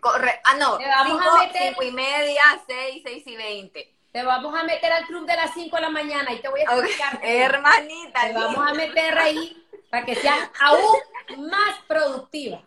[0.00, 3.96] Corre ah, no, Le vamos a 5, meter- 5 y media, 6, 6 y 20.
[4.12, 6.60] Te vamos a meter al club de las 5 de la mañana y te voy
[6.60, 7.20] a explicar.
[7.22, 8.70] Hermanita, Te vamos linda.
[8.70, 12.62] a meter ahí para que seas aún más productiva.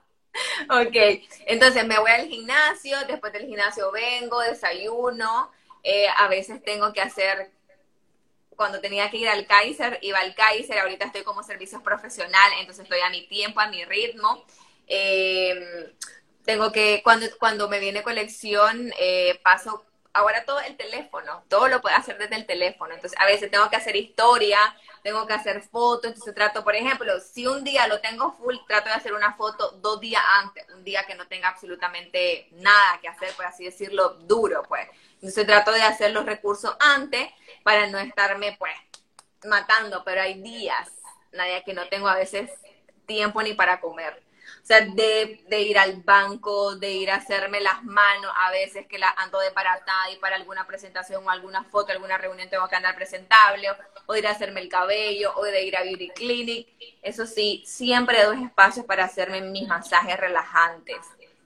[0.69, 0.95] Ok,
[1.45, 5.51] entonces me voy al gimnasio, después del gimnasio vengo, desayuno,
[5.83, 7.51] eh, a veces tengo que hacer,
[8.55, 12.83] cuando tenía que ir al Kaiser, iba al Kaiser, ahorita estoy como servicios profesional, entonces
[12.83, 14.45] estoy a mi tiempo, a mi ritmo.
[14.87, 15.93] Eh,
[16.45, 21.81] tengo que, cuando, cuando me viene colección, eh, paso, ahora todo el teléfono, todo lo
[21.81, 24.57] puedo hacer desde el teléfono, entonces a veces tengo que hacer historia,
[25.03, 28.87] tengo que hacer fotos, entonces trato, por ejemplo, si un día lo tengo full, trato
[28.87, 33.09] de hacer una foto dos días antes, un día que no tenga absolutamente nada que
[33.09, 34.87] hacer, por así decirlo, duro, pues.
[35.15, 37.29] Entonces trato de hacer los recursos antes
[37.63, 38.73] para no estarme, pues,
[39.43, 40.89] matando, pero hay días,
[41.33, 42.49] Nadia, que no tengo a veces
[43.05, 44.23] tiempo ni para comer.
[44.61, 48.87] O sea, de, de ir al banco, de ir a hacerme las manos, a veces
[48.87, 52.67] que la ando de paratada y para alguna presentación o alguna foto, alguna reunión tengo
[52.67, 53.67] que andar presentable,
[54.07, 56.67] o, de ir a hacerme el cabello, o de ir a Beauty Clinic.
[57.01, 60.97] Eso sí, siempre doy espacios para hacerme mis masajes relajantes.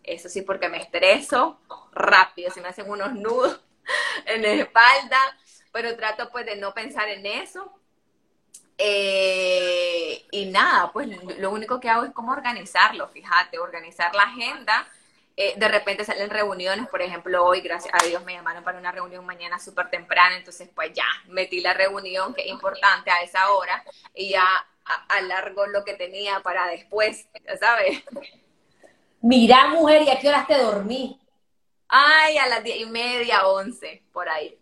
[0.03, 1.59] Eso sí, porque me estreso
[1.91, 3.59] rápido, se me hacen unos nudos
[4.25, 5.19] en la espalda,
[5.71, 7.78] pero trato pues de no pensar en eso.
[8.81, 14.87] Eh, y nada, pues lo único que hago es como organizarlo, fíjate, organizar la agenda.
[15.35, 18.93] Eh, de repente salen reuniones, por ejemplo, hoy, gracias a Dios, me llamaron para una
[18.93, 23.51] reunión mañana súper temprana, entonces pues ya, metí la reunión, que es importante a esa
[23.51, 24.45] hora, y ya
[25.09, 28.01] alargo lo que tenía para después, ya sabes.
[29.21, 31.19] Mira, mujer, ¿y a qué horas te dormí?
[31.89, 34.57] Ay, a las diez y media, once, por ahí,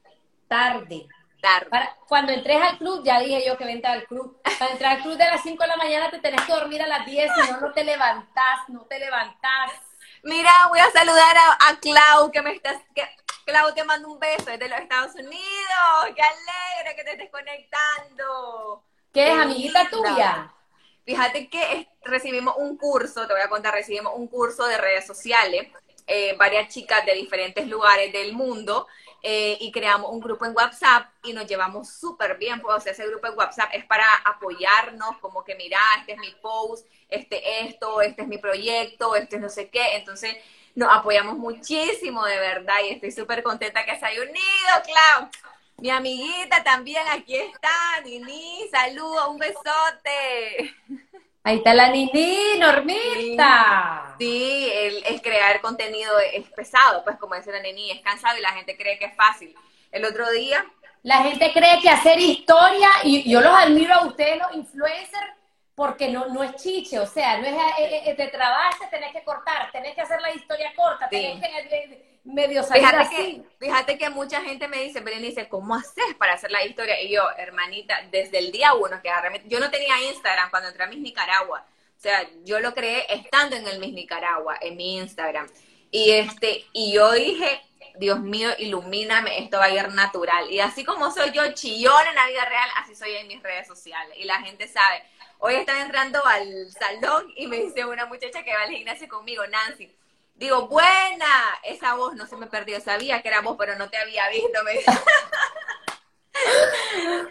[0.48, 1.08] Tarde.
[1.48, 1.70] Tarde.
[1.70, 4.40] Para- cuando entres al club, ya dije yo que vente al club.
[4.60, 6.88] Para entrar al club de las 5 de la mañana te tenés que dormir a
[6.88, 9.72] las 10, si no, no te levantás, no te levantás.
[10.24, 13.04] Mira, voy a saludar a, a Clau, que me estás, que,
[13.46, 16.16] Clau te mando un beso desde los Estados Unidos.
[16.16, 18.84] Qué alegre que te estés conectando.
[19.14, 20.52] ¿Qué es, amiguita tuya?
[21.06, 25.06] Fíjate que es- recibimos un curso, te voy a contar, recibimos un curso de redes
[25.08, 25.68] sociales,
[26.06, 28.88] eh, varias chicas de diferentes lugares del mundo,
[29.24, 32.92] eh, y creamos un grupo en WhatsApp y nos llevamos súper bien, pues, o sea,
[32.92, 37.68] ese grupo en WhatsApp es para apoyarnos, como que mira, este es mi post, este
[37.68, 40.36] esto, este es mi proyecto, este es no sé qué, entonces
[40.76, 44.38] nos apoyamos muchísimo de verdad y estoy súper contenta que se haya unido,
[44.86, 45.30] Clau.
[45.80, 50.76] Mi amiguita también aquí está, Nini, saludos, un besote.
[51.48, 54.16] Ahí está la Nini, Normita.
[54.20, 58.42] Sí, el, el crear contenido es pesado, pues como dice la Nini, es cansado y
[58.42, 59.56] la gente cree que es fácil.
[59.94, 60.66] El otro día,
[61.04, 65.32] La gente cree que hacer historia, y yo los admiro a ustedes, los influencers,
[65.74, 69.24] porque no, no es chiche, o sea, no es eh, eh, te trabaste, tenés que
[69.24, 71.16] cortar, tenés que hacer la historia corta, Sí.
[71.16, 73.16] tenés que eh, medio salir fíjate así.
[73.16, 77.02] que, fíjate que mucha gente me dice, Berenice, ¿cómo haces para hacer la historia?
[77.02, 80.84] Y yo, hermanita, desde el día uno que agarré, yo no tenía Instagram cuando entré
[80.84, 81.66] a Miss Nicaragua.
[81.98, 85.48] O sea, yo lo creé estando en el Miss Nicaragua, en mi Instagram.
[85.90, 87.62] Y este, y yo dije,
[87.98, 90.52] Dios mío, ilumíname, esto va a ir natural.
[90.52, 93.68] Y así como soy yo chillón en la vida real, así soy en mis redes
[93.68, 94.16] sociales.
[94.18, 95.02] Y la gente sabe.
[95.40, 99.46] Hoy están entrando al salón y me dice una muchacha que va al gimnasio conmigo,
[99.48, 99.96] Nancy.
[100.38, 103.97] Digo, buena, esa voz no se me perdió, sabía que era vos, pero no te
[103.97, 104.63] había visto.
[104.63, 104.73] Me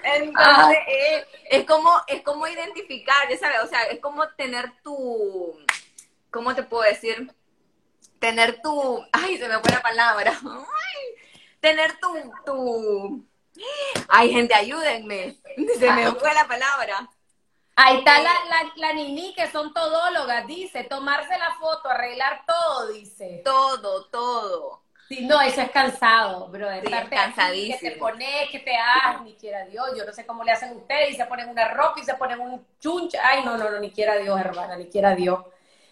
[0.03, 0.73] Entonces, ah.
[0.89, 5.57] eh, es como, es como identificar, ya sabes, o sea, es como tener tu,
[6.31, 7.33] ¿cómo te puedo decir?
[8.19, 10.37] Tener tu, ay, se me fue la palabra,
[11.61, 12.09] tener tu,
[12.45, 13.25] tu,
[14.09, 15.37] ay, gente, ayúdenme,
[15.79, 17.09] se me fue la palabra.
[17.77, 22.89] Ahí está la, la, la Nini, que son todólogas, dice, tomarse la foto, arreglar todo,
[22.89, 23.43] dice.
[23.45, 24.83] Todo, todo.
[25.09, 26.69] Sí, no, eso es cansado, bro.
[26.81, 27.79] Sí, cansadísimo.
[27.79, 29.91] que te pones, que te hagas, ni quiera Dios.
[29.97, 32.41] Yo no sé cómo le hacen ustedes y se ponen una ropa y se ponen
[32.41, 33.21] un chuncha.
[33.23, 35.45] Ay, no, no, no, ni quiera Dios, hermana, ni quiera Dios.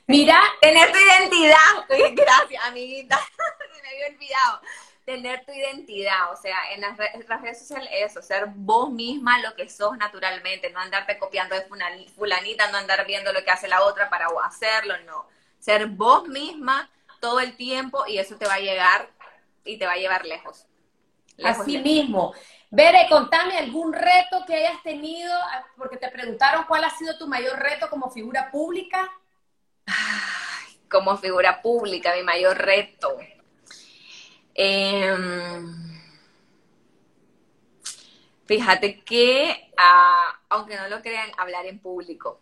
[0.06, 0.40] Mira.
[0.60, 1.86] Tener tu identidad.
[2.14, 3.18] Gracias, amiguita.
[3.74, 4.60] Se me había olvidado.
[5.04, 9.68] Tener tu identidad, o sea, en las, redes sociales eso, ser vos misma lo que
[9.68, 11.66] sos naturalmente, no andarte copiando de
[12.14, 15.26] fulanita, no andar viendo lo que hace la otra para hacerlo, no.
[15.58, 16.90] Ser vos misma
[17.20, 19.10] todo el tiempo y eso te va a llegar
[19.64, 20.66] y te va a llevar lejos.
[21.42, 22.34] Así mismo.
[22.70, 27.28] Bere, contame algún reto que hayas tenido, ah, porque te preguntaron cuál ha sido tu
[27.28, 29.10] mayor reto como figura pública.
[30.90, 33.16] como figura pública, mi mayor reto.
[34.54, 36.00] Em,
[38.46, 42.40] fíjate que, ah, aunque no lo crean, hablar en público.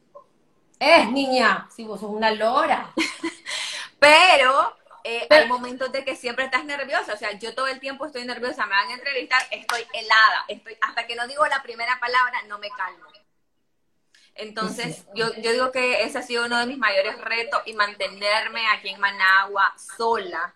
[0.78, 2.92] Es, niña, si vos sos una lora.
[3.98, 8.04] Pero eh, hay momentos de que siempre estás nerviosa, o sea, yo todo el tiempo
[8.04, 11.98] estoy nerviosa, me van a entrevistar, estoy helada, estoy hasta que no digo la primera
[11.98, 13.06] palabra no me calmo.
[14.34, 18.66] Entonces, yo, yo digo que ese ha sido uno de mis mayores retos y mantenerme
[18.72, 20.54] aquí en Managua sola,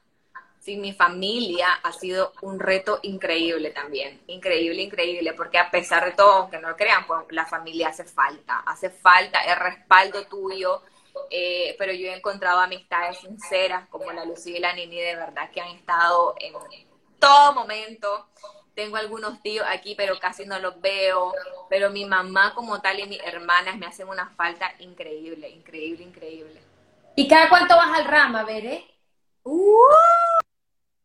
[0.66, 6.10] sin mi familia, ha sido un reto increíble también, increíble, increíble, porque a pesar de
[6.10, 10.82] todo, aunque no lo crean, pues la familia hace falta, hace falta el respaldo tuyo,
[11.30, 15.52] eh, pero yo he encontrado amistades sinceras como la Lucía y la Nini, de verdad
[15.52, 16.54] que han estado en
[17.20, 18.26] todo momento.
[18.74, 21.32] Tengo algunos tíos aquí, pero casi no los veo.
[21.70, 26.60] Pero mi mamá como tal y mis hermanas me hacen una falta increíble, increíble, increíble.
[27.14, 28.84] ¿Y cada cuánto vas al rama, Bere?
[29.44, 30.35] Uh,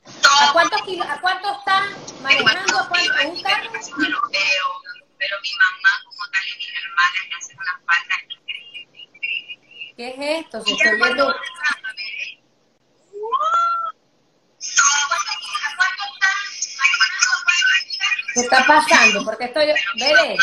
[0.06, 2.80] ¿A cuántos kilos, a cuánto estás manejando?
[2.80, 3.72] ¿A cuánto, un carro?
[3.72, 4.68] Veo,
[5.18, 8.16] pero mi mamá como tal y mis hermanas me hacen una falta
[9.98, 10.64] ¿Qué es esto?
[10.64, 11.36] Se está viendo...
[18.34, 19.26] ¿Qué está pasando?
[19.26, 19.68] Porque estoy...
[20.00, 20.38] Veré.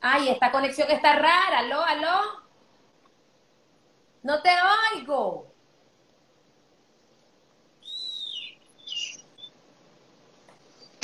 [0.00, 1.58] Ay, esta conexión está rara.
[1.58, 2.47] ¿Aló, aló?
[4.28, 4.50] No te
[4.92, 5.50] oigo.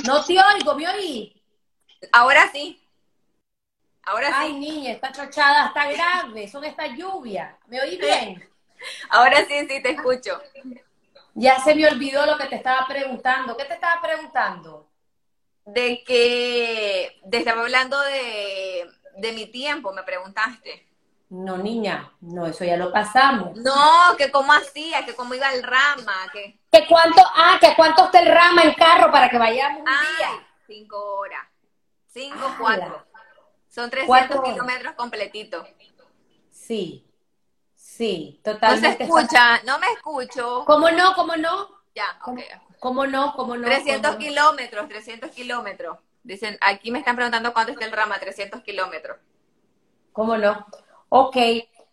[0.07, 1.43] No te oigo, ¿me oí?
[2.13, 2.87] Ahora sí.
[4.03, 7.57] Ahora Ay, niña, esta chochada está grave, son esta lluvia.
[7.67, 8.47] ¿Me oí bien?
[9.09, 10.39] Ahora sí, sí, te escucho.
[11.33, 13.57] Ya se me olvidó lo que te estaba preguntando.
[13.57, 14.91] ¿Qué te estaba preguntando?
[15.65, 20.94] De que, de estaba hablando de, de mi tiempo, me preguntaste.
[21.35, 23.57] No, niña, no, eso ya lo pasamos.
[23.57, 26.61] No, que cómo hacía, que cómo iba el rama, que...
[26.71, 30.47] ¿Que cuánto, ah, que cuánto está el rama en carro para que vayamos un día?
[30.65, 31.45] Cinco horas.
[32.07, 33.05] Cinco, cuatro.
[33.69, 35.67] Son 300 kilómetros completitos.
[36.53, 37.05] Sí,
[37.75, 38.91] sí, totalmente.
[38.91, 40.65] No se escucha, no me escucho.
[40.65, 41.15] ¿Cómo no?
[41.15, 41.69] ¿Cómo no?
[41.97, 42.41] Ya, ok.
[42.79, 43.35] ¿Cómo no?
[43.35, 43.67] ¿Cómo no?
[43.67, 45.99] 300 kilómetros, 300 kilómetros.
[46.23, 49.19] Dicen, aquí me están preguntando cuánto está el rama, 300 kilómetros.
[50.13, 50.65] ¿Cómo no?
[51.17, 51.37] Ok,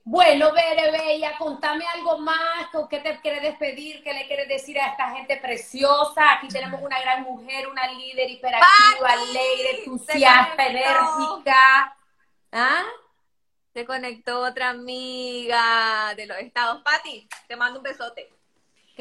[0.04, 4.02] bueno, Bere Bella, contame algo más, ¿con qué te quieres despedir?
[4.02, 6.34] ¿Qué le quieres decir a esta gente preciosa?
[6.34, 11.96] Aquí tenemos una gran mujer, una líder hiperactiva, alegre, entusiasta, enérgica.
[12.52, 12.84] ¿Ah?
[13.76, 16.82] Se conectó otra amiga de los estados.
[16.82, 18.28] Pati, te mando un besote.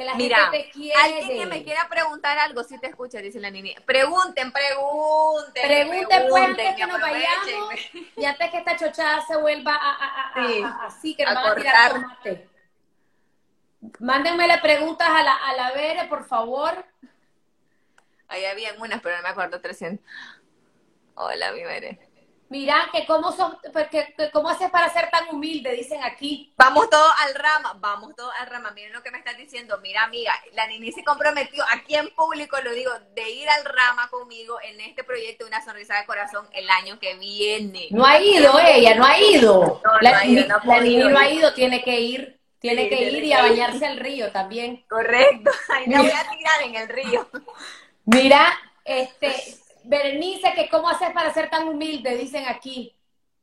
[0.01, 0.99] Que la Mira, gente te quiere.
[0.99, 3.75] Alguien que me quiera preguntar algo, si te escucha, dice la niña.
[3.85, 5.63] Pregunten, pregunten.
[5.63, 7.75] Pregunten, pues antes que nos vayamos
[8.17, 11.55] y antes que esta chochada se vuelva a, a, a, así, que nos van a
[11.55, 12.49] tirar tomate.
[13.99, 16.83] Mándenme las preguntas a la, a la Vere, por favor.
[18.29, 20.03] Ahí había unas, pero no me acuerdo 300.
[21.15, 22.10] Hola, mi Vere.
[22.51, 26.53] Mira, que cómo, son, porque, cómo haces para ser tan humilde, dicen aquí.
[26.57, 28.73] Vamos todos al rama, vamos todos al rama.
[28.73, 29.79] Miren lo que me estás diciendo.
[29.81, 34.09] Mira, amiga, la Nini se comprometió, aquí en público lo digo, de ir al rama
[34.11, 37.87] conmigo en este proyecto Una Sonrisa de Corazón el año que viene.
[37.93, 39.81] No ha ido ella, no ha ido.
[40.01, 40.45] la, Nini
[41.09, 42.41] no ha ido, tiene que ir.
[42.59, 44.85] Tiene Sí, que ir que y a bañarse al río también.
[44.89, 45.51] Correcto.
[45.69, 47.29] Ahí la voy a tirar en el río.
[48.05, 48.53] Mira,
[48.85, 52.97] este, Berenice, que cómo haces para ser tan humilde, dicen aquí.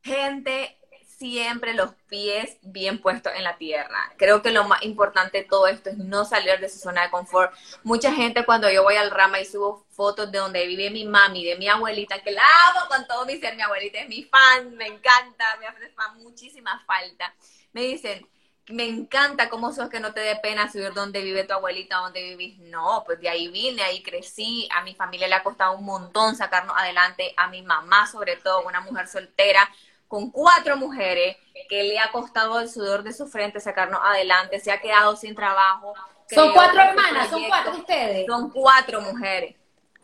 [0.03, 0.77] Gente,
[1.17, 4.13] siempre los pies bien puestos en la tierra.
[4.17, 7.09] Creo que lo más importante de todo esto es no salir de su zona de
[7.09, 7.53] confort.
[7.83, 11.43] Mucha gente cuando yo voy al rama y subo fotos de donde vive mi mami,
[11.43, 14.75] de mi abuelita, que la amo con todo mi ser, mi abuelita es mi fan,
[14.75, 17.33] me encanta, me hace muchísima falta.
[17.73, 18.27] Me dicen,
[18.69, 22.21] me encanta cómo sos que no te dé pena subir donde vive tu abuelita, donde
[22.21, 22.57] vivís.
[22.59, 26.35] No, pues de ahí vine, ahí crecí, a mi familia le ha costado un montón
[26.35, 29.69] sacarnos adelante, a mi mamá sobre todo, una mujer soltera,
[30.07, 31.37] con cuatro mujeres,
[31.69, 35.35] que le ha costado el sudor de su frente sacarnos adelante, se ha quedado sin
[35.35, 35.93] trabajo.
[36.29, 38.25] Son cuatro hermanas, son cuatro de ustedes.
[38.25, 39.55] Son cuatro mujeres.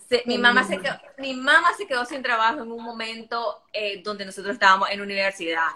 [0.09, 0.83] Se- mi, mamá se lindo.
[0.83, 5.01] quedó, mi mamá se quedó sin trabajo en un momento eh, donde nosotros estábamos en
[5.01, 5.69] universidad.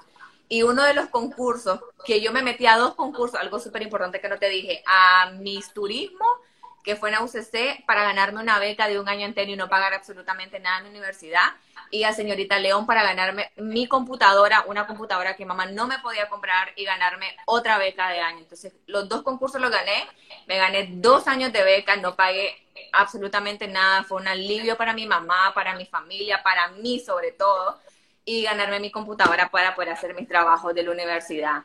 [0.49, 4.21] Y uno de los concursos, que yo me metí a dos concursos, algo súper importante
[4.21, 6.25] que no te dije, a Miss Turismo,
[6.87, 9.93] que fue en la para ganarme una beca de un año entero y no pagar
[9.93, 11.53] absolutamente nada en la universidad.
[11.91, 16.29] Y a Señorita León para ganarme mi computadora, una computadora que mamá no me podía
[16.29, 18.39] comprar y ganarme otra beca de año.
[18.39, 20.07] Entonces, los dos concursos los gané,
[20.47, 22.55] me gané dos años de beca, no pagué
[22.93, 27.79] absolutamente nada, fue un alivio para mi mamá, para mi familia, para mí sobre todo,
[28.28, 31.63] y ganarme mi computadora para poder hacer mis trabajos de la universidad.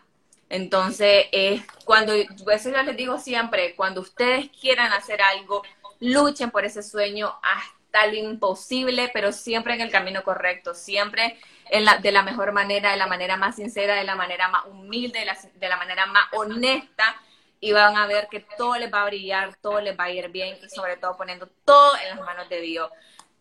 [0.48, 5.64] Entonces, es cuando, eso yo les digo siempre, cuando ustedes quieran hacer algo,
[5.98, 11.36] luchen por ese sueño hasta lo imposible, pero siempre en el camino correcto, siempre
[11.68, 14.64] en la, de la mejor manera, de la manera más sincera, de la manera más
[14.66, 17.20] humilde, de la, de la manera más honesta,
[17.58, 20.28] y van a ver que todo les va a brillar, todo les va a ir
[20.28, 22.88] bien, y sobre todo poniendo todo en las manos de Dios.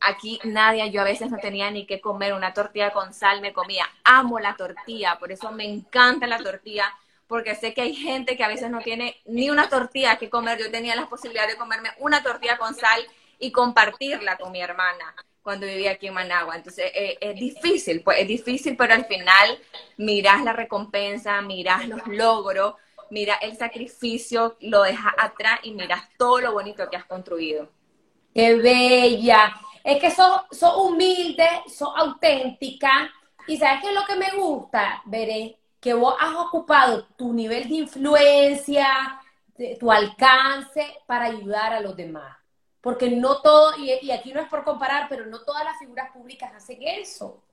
[0.01, 3.53] Aquí Nadia, yo a veces no tenía ni qué comer, una tortilla con sal me
[3.53, 3.85] comía.
[4.03, 6.85] Amo la tortilla, por eso me encanta la tortilla,
[7.27, 10.59] porque sé que hay gente que a veces no tiene ni una tortilla que comer.
[10.59, 13.01] Yo tenía la posibilidad de comerme una tortilla con sal
[13.39, 16.55] y compartirla con mi hermana cuando vivía aquí en Managua.
[16.55, 19.59] Entonces eh, es difícil, pues es difícil, pero al final
[19.97, 22.75] mirás la recompensa, mirás los logros,
[23.09, 27.69] mirás el sacrificio, lo dejas atrás y mirás todo lo bonito que has construido.
[28.33, 29.53] ¡Qué bella!
[29.84, 33.11] Es que sos, sos humilde, sos auténtica.
[33.47, 35.57] Y ¿sabes qué es lo que me gusta, Veré?
[35.79, 39.19] Que vos has ocupado tu nivel de influencia,
[39.57, 42.38] de- tu alcance para ayudar a los demás.
[42.82, 46.11] Porque no todo, y, y aquí no es por comparar, pero no todas las figuras
[46.11, 47.43] públicas hacen eso.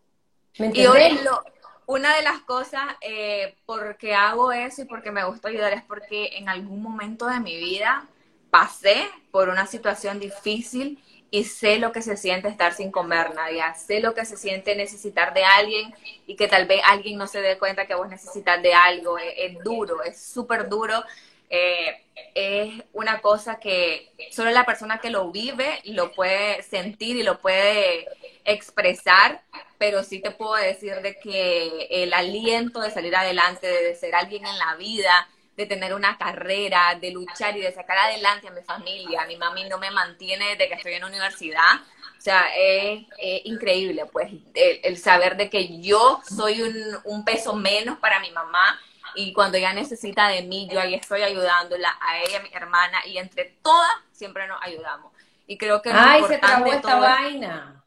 [0.59, 1.25] ¿Me Y hoy entendés?
[1.25, 1.43] lo-
[1.87, 6.37] una de las cosas eh, porque hago eso y porque me gusta ayudar es porque
[6.37, 8.07] en algún momento de mi vida
[8.51, 13.75] pasé por una situación difícil y sé lo que se siente estar sin comer, Nadia.
[13.75, 15.95] Sé lo que se siente necesitar de alguien
[16.27, 19.19] y que tal vez alguien no se dé cuenta que vos necesitas de algo.
[19.19, 21.05] Es, duro, es súper duro.
[21.51, 22.03] Eh,
[22.35, 27.41] es una cosa que solo la persona que lo vive lo puede sentir y lo
[27.41, 28.07] puede
[28.45, 29.43] expresar,
[29.77, 34.47] pero sí te puedo decir de que el aliento de salir adelante, de ser alguien
[34.47, 35.29] en la vida,
[35.59, 39.27] de tener una carrera, de luchar y de sacar adelante a mi familia.
[39.27, 41.81] Mi mami no me mantiene desde que estoy en la universidad.
[42.17, 47.25] O sea, es, es increíble, pues, el, el saber de que yo soy un, un
[47.25, 48.79] peso menos para mi mamá
[49.17, 52.99] y cuando ella necesita de mí, yo ahí estoy ayudándola, a ella, a mi hermana,
[53.05, 55.13] y entre todas siempre nos ayudamos.
[55.49, 57.85] Y creo que Ay, se trabó esta vaina.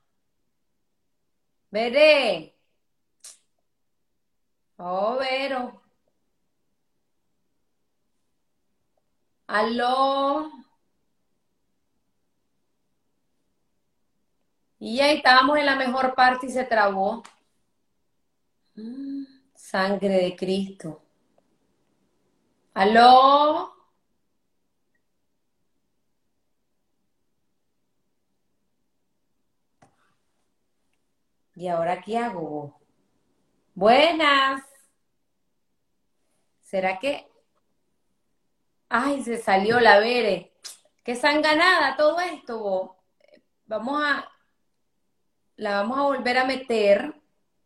[1.71, 2.53] Veré.
[4.77, 5.80] Oh, Vero.
[9.51, 10.49] Aló.
[14.79, 17.23] Y ahí estábamos en la mejor parte y se trabó.
[18.75, 19.23] Mm,
[19.55, 21.01] Sangre de Cristo.
[22.73, 23.73] Aló.
[31.55, 32.79] ¿Y ahora qué hago?
[33.75, 34.61] Buenas.
[36.61, 37.30] ¿Será que...
[38.93, 40.51] Ay, se salió la Vere.
[41.01, 42.91] Qué sanganada todo esto, vos.
[43.65, 44.29] Vamos a...
[45.55, 47.13] La vamos a volver a meter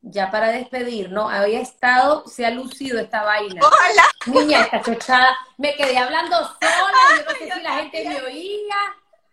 [0.01, 1.33] ya para despedirnos.
[1.33, 3.59] Había estado, se ha lucido esta vaina.
[3.59, 4.03] Hola.
[4.27, 5.35] Niña, esta chochada.
[5.57, 7.17] Me quedé hablando sola.
[7.17, 8.75] Yo no sé si la gente me oía.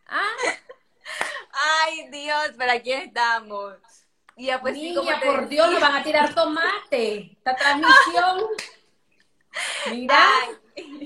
[0.07, 0.25] Ah,
[1.85, 3.75] Ay, Dios, ¿para quién estamos?
[4.37, 7.33] Y ya pues Niña, por Dios, nos van a tirar tomate.
[7.37, 8.47] Esta transmisión.
[9.91, 10.57] Mira, Ay,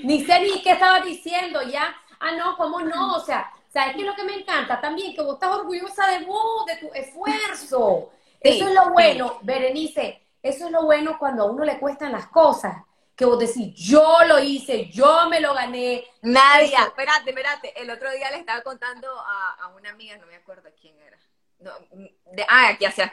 [0.05, 1.95] ni sé ni qué estaba diciendo ya.
[2.19, 3.17] Ah, no, ¿cómo no?
[3.17, 4.81] O sea, ¿sabes qué es lo que me encanta?
[4.81, 8.11] También que vos estás orgullosa de vos, de tu esfuerzo.
[8.43, 8.91] Sí, eso es lo sí.
[8.93, 10.23] bueno, Berenice.
[10.43, 12.77] Eso es lo bueno cuando a uno le cuestan las cosas.
[13.17, 16.05] que vos decís, yo lo hice, yo me lo gané.
[16.23, 17.81] Nadia, espérate, espérate.
[17.81, 21.19] El otro día le estaba contando a, una amiga, no me acuerdo quién era.
[22.49, 23.13] ah, aquí hacia.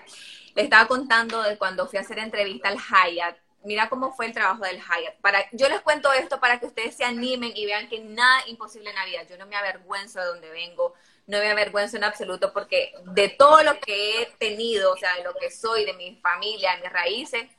[0.56, 3.38] Le estaba contando de cuando fui a hacer entrevista al Hyatt.
[3.64, 5.16] Mira cómo fue el trabajo del Hyatt.
[5.54, 8.96] Yo les cuento esto para que ustedes se animen y vean que nada imposible en
[8.96, 9.24] la vida.
[9.24, 10.94] Yo no me avergüenzo de donde vengo,
[11.28, 15.24] no me avergüenzo en absoluto porque de todo lo que he tenido, o sea, de
[15.24, 17.50] lo que soy, de mi familia, de mis raíces,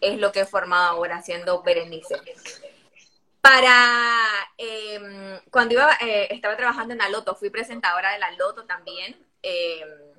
[0.00, 2.16] es lo que he formado ahora siendo Berenice.
[3.40, 4.26] Para
[4.58, 9.16] em, cuando iba, eh, estaba trabajando en la Loto, fui presentadora de la Loto también.
[9.42, 10.15] Em,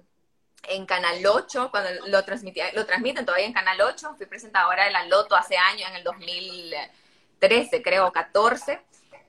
[0.68, 4.92] en Canal 8, cuando lo, transmitía, lo transmiten todavía en Canal 8, fui presentadora de
[4.92, 8.80] la Loto hace años, en el 2013, creo, 14.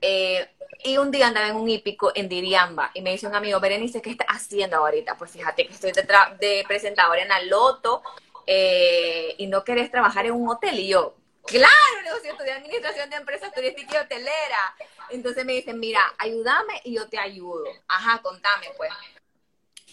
[0.01, 0.49] Eh,
[0.83, 4.01] y un día andaba en un hípico en Diriamba y me dice un amigo, Berenice,
[4.01, 5.17] ¿qué estás haciendo ahorita?
[5.17, 6.07] Pues fíjate que estoy de,
[6.39, 8.01] de presentadora en la Loto
[8.45, 10.79] eh, y no querés trabajar en un hotel.
[10.79, 11.15] Y yo,
[11.45, 14.75] claro, negocio, estudié administración de empresas turísticas y hotelera.
[15.09, 17.65] Entonces me dicen, mira, ayúdame y yo te ayudo.
[17.87, 18.91] Ajá, contame pues.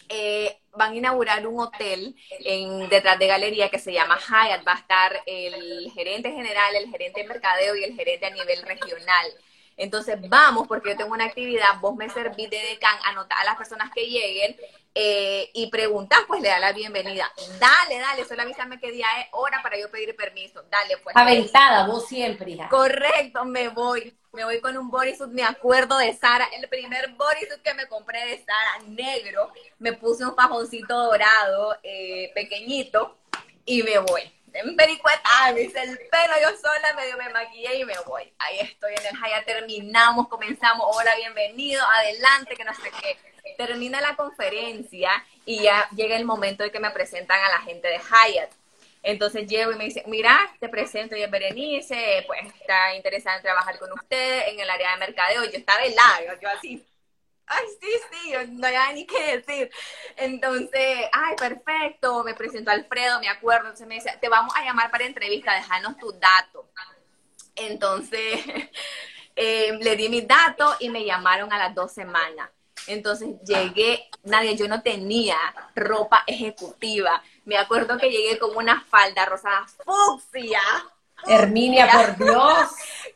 [0.09, 4.67] Eh, van a inaugurar un hotel en, detrás de galería que se llama Hyatt.
[4.67, 8.63] Va a estar el gerente general, el gerente de mercadeo y el gerente a nivel
[8.63, 9.27] regional.
[9.77, 13.57] Entonces vamos, porque yo tengo una actividad, vos me servís de decán, anotar a las
[13.57, 14.57] personas que lleguen
[14.95, 17.31] eh, y preguntas, pues le da la bienvenida.
[17.61, 20.62] Dale, dale, solo avísame qué día es hora para yo pedir permiso.
[20.70, 21.14] Dale, pues.
[21.14, 22.68] Aventada, vos siempre, hija.
[22.70, 24.16] Correcto, me voy.
[24.33, 28.27] Me voy con un bodysuit, me acuerdo de Sara, el primer bodysuit que me compré
[28.27, 29.51] de Sara, negro.
[29.79, 33.16] Me puse un fajoncito dorado, eh, pequeñito,
[33.64, 37.85] y me voy en pericueta, me hice el pelo yo sola, medio me maquillé y
[37.85, 38.33] me voy.
[38.39, 43.17] Ahí estoy en el Hyatt, terminamos, comenzamos, hola, bienvenido, adelante, que no sé qué.
[43.57, 45.11] Termina la conferencia
[45.45, 48.51] y ya llega el momento de que me presentan a la gente de Hyatt.
[49.03, 53.79] Entonces llego y me dice, mira, te presento, yo Berenice, pues está interesada en trabajar
[53.79, 55.45] con usted en el área de mercadeo.
[55.45, 56.85] Yo estaba helada, yo así,
[57.47, 59.70] ay, sí, sí, no hay ni qué decir.
[60.16, 64.90] Entonces, ay, perfecto, me presentó Alfredo, me acuerdo, entonces me dice, te vamos a llamar
[64.90, 66.66] para entrevista, déjanos tus datos.
[67.55, 68.40] Entonces,
[69.36, 72.51] eh, le di mis datos y me llamaron a las dos semanas.
[72.86, 75.36] Entonces llegué, nadie, yo no tenía
[75.74, 77.22] ropa ejecutiva.
[77.44, 80.61] Me acuerdo que llegué con una falda rosada fucsia.
[81.26, 82.70] Herminia, por Dios.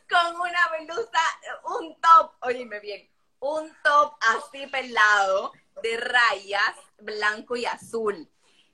[0.09, 1.21] con una blusa,
[1.79, 3.07] un top, óyeme bien,
[3.41, 5.51] un top así pelado
[5.83, 8.29] de rayas blanco y azul.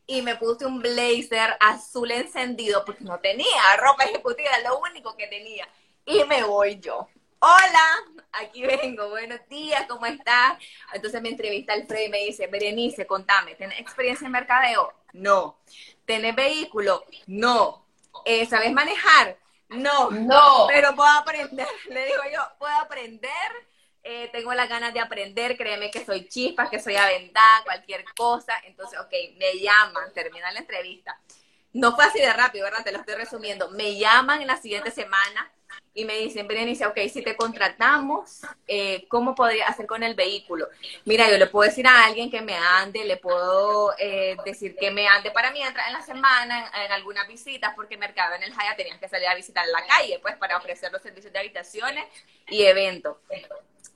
[0.05, 5.27] Y me puse un blazer azul encendido porque no tenía ropa ejecutiva, lo único que
[5.27, 5.67] tenía.
[6.05, 7.07] Y me voy yo.
[7.39, 7.87] Hola,
[8.33, 10.57] aquí vengo, buenos días, ¿cómo estás?
[10.93, 14.93] Entonces me entrevista Alfredo y me dice, Berenice, contame, ¿tienes experiencia en mercadeo?
[15.13, 15.59] No.
[16.05, 17.05] ¿Tienes vehículo?
[17.27, 17.85] No.
[18.25, 19.37] Eh, ¿Sabes manejar?
[19.69, 20.09] No.
[20.09, 20.65] No.
[20.67, 21.67] Pero puedo aprender.
[21.89, 23.67] Le digo yo, puedo aprender
[24.09, 28.53] eh, tengo las ganas de aprender, créeme que soy chispa, que soy aventada, cualquier cosa.
[28.63, 31.19] Entonces, ok, me llaman, termina la entrevista.
[31.73, 32.85] No fue así de rápido, ¿verdad?
[32.85, 33.69] Te lo estoy resumiendo.
[33.71, 35.51] Me llaman en la siguiente semana
[35.93, 40.69] y me dicen, Berenice, ok, si te contratamos, eh, ¿cómo podría hacer con el vehículo?
[41.03, 44.89] Mira, yo le puedo decir a alguien que me ande, le puedo eh, decir que
[44.89, 48.53] me ande para mí entrar en la semana, en, algunas visitas, porque Mercado en el
[48.57, 52.05] Haya tenías que salir a visitar la calle, pues, para ofrecer los servicios de habitaciones
[52.47, 53.17] y eventos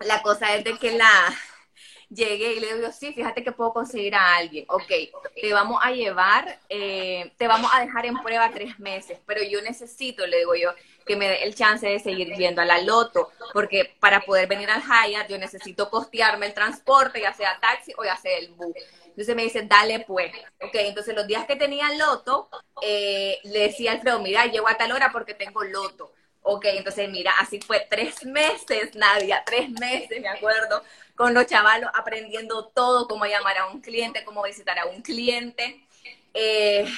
[0.06, 1.10] la cosa es de que la
[2.10, 4.66] llegué y le digo, sí, fíjate que puedo conseguir a alguien.
[4.68, 4.92] Ok,
[5.40, 9.62] te vamos a llevar, eh, te vamos a dejar en prueba tres meses, pero yo
[9.62, 10.72] necesito, le digo yo,
[11.06, 14.70] que me dé el chance de seguir yendo a la loto, porque para poder venir
[14.70, 18.76] al Hyatt yo necesito costearme el transporte, ya sea taxi o ya sea el bus.
[19.08, 20.32] Entonces me dice, dale pues.
[20.62, 22.50] Ok, entonces los días que tenía loto,
[22.82, 26.14] eh, le decía al Alfredo, mira, llego a tal hora porque tengo loto.
[26.44, 30.84] Ok, entonces mira, así fue tres meses, Nadia, tres meses, me acuerdo,
[31.16, 35.86] con los chavalos aprendiendo todo, cómo llamar a un cliente, cómo visitar a un cliente,
[36.34, 36.92] eh,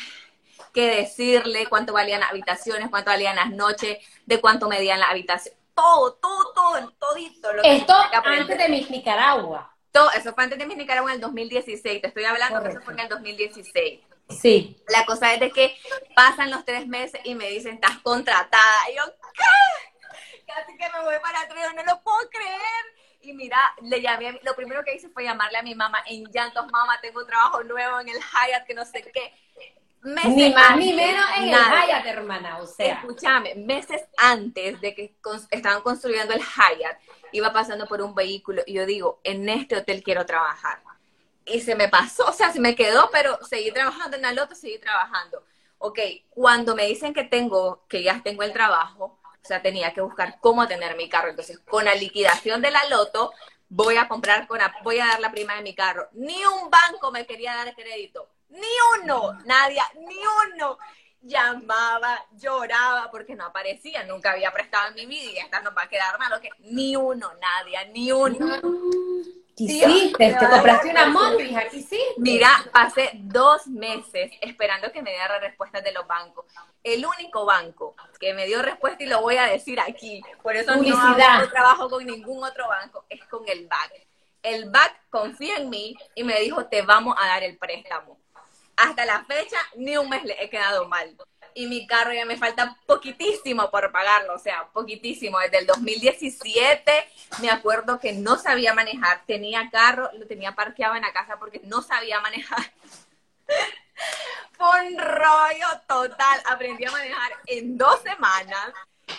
[0.73, 5.59] qué decirle, cuánto valían las habitaciones, cuánto valían las noches, de cuánto medían las habitaciones,
[5.75, 7.53] todo, todo, todo, todito.
[7.53, 9.75] Lo que Esto antes de mi Nicaragua.
[9.91, 12.81] Todo, eso fue antes de mi Nicaragua en el 2016, te estoy hablando que eso
[12.81, 13.99] fue en el 2016.
[14.29, 14.81] Sí.
[14.87, 15.75] La cosa es de que
[16.15, 18.89] pasan los tres meses y me dicen, estás contratada.
[18.91, 19.03] Y yo,
[19.33, 20.45] ¿qué?
[20.47, 22.85] Casi que me voy para atrás, no lo puedo creer.
[23.21, 26.69] Y mira, le llamé, lo primero que hice fue llamarle a mi mamá en llantos,
[26.71, 29.33] mamá, tengo trabajo nuevo en el Hyatt, que no sé qué.
[30.03, 32.95] ni más ni menos en el Hyatt, hermana, o sea.
[32.95, 35.15] Escúchame, meses antes de que
[35.51, 36.99] estaban construyendo el Hyatt,
[37.31, 40.81] iba pasando por un vehículo y yo digo, en este hotel quiero trabajar
[41.45, 44.55] y se me pasó, o sea, se me quedó, pero seguí trabajando en la loto,
[44.55, 45.43] seguí trabajando.
[45.77, 49.99] Ok, cuando me dicen que tengo, que ya tengo el trabajo, O sea, tenía que
[49.99, 51.29] buscar cómo tener mi carro.
[51.29, 53.33] Entonces, con la liquidación de la loto,
[53.67, 56.07] voy a comprar, con voy a dar la prima de mi carro.
[56.13, 58.29] Ni un banco me quería dar crédito.
[58.49, 60.15] Ni uno, nadie, ni
[60.55, 60.77] uno.
[61.21, 65.83] Llamaba, lloraba porque no aparecía, nunca había prestado en mi vida y esta no va
[65.83, 68.59] a quedar malo que ni uno, nadie, ni uno.
[69.55, 70.35] ¿Qué hiciste?
[70.39, 71.13] ¿Te compraste una?
[71.69, 71.97] ¿Qué hiciste?
[72.17, 76.45] Mira, pasé dos meses esperando que me diera respuestas de los bancos.
[76.83, 80.75] El único banco que me dio respuesta, y lo voy a decir aquí, por eso
[80.75, 83.91] no trabajo con ningún otro banco, es con el BAC.
[84.41, 88.17] El BAC confía en mí y me dijo, te vamos a dar el préstamo.
[88.75, 91.15] Hasta la fecha, ni un mes le he quedado mal
[91.55, 95.39] y mi carro ya me falta poquitísimo por pagarlo, o sea, poquitísimo.
[95.39, 96.91] Desde el 2017
[97.41, 101.61] me acuerdo que no sabía manejar, tenía carro, lo tenía parqueado en la casa porque
[101.63, 102.71] no sabía manejar.
[104.53, 108.73] Fue un rollo total, aprendí a manejar en dos semanas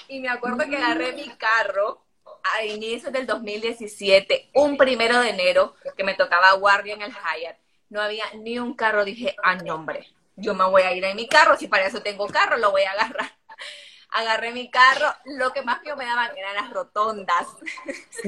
[0.08, 2.02] y me acuerdo que agarré mi carro
[2.42, 7.58] a inicios del 2017, un primero de enero, que me tocaba guardia en el Hyatt.
[7.88, 11.28] No había ni un carro, dije, a nombre yo me voy a ir en mi
[11.28, 13.32] carro, si para eso tengo carro, lo voy a agarrar.
[14.10, 17.48] Agarré mi carro, lo que más yo me daban eran las rotondas.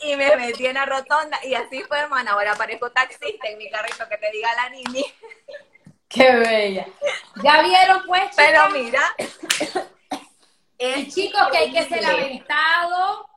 [0.00, 2.32] y me metí en la rotonda y así fue, hermana.
[2.32, 5.04] Ahora parezco taxista en mi carrito que te diga la Nini.
[6.08, 6.86] Qué bella.
[7.42, 8.30] ¿Ya vieron pues?
[8.36, 9.02] Pero mira.
[10.78, 13.28] El chico que hay que ser aventado.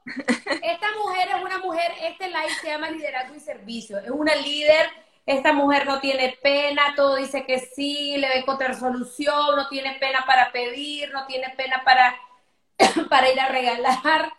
[0.61, 3.97] Esta mujer es una mujer, este live se llama liderazgo y servicio.
[3.97, 4.91] Es una líder
[5.25, 9.67] esta mujer no tiene pena, todo dice que sí, le va a encontrar solución, no
[9.67, 12.19] tiene pena para pedir, no tiene pena para,
[13.09, 14.33] para ir a regalar.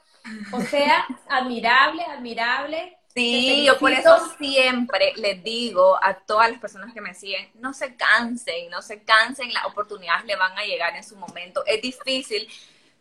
[0.53, 2.99] O sea, admirable, admirable.
[3.15, 7.75] Sí, yo por eso siempre les digo a todas las personas que me siguen, no
[7.75, 11.63] se cansen, no se cansen, las oportunidades le van a llegar en su momento.
[11.67, 12.49] Es difícil,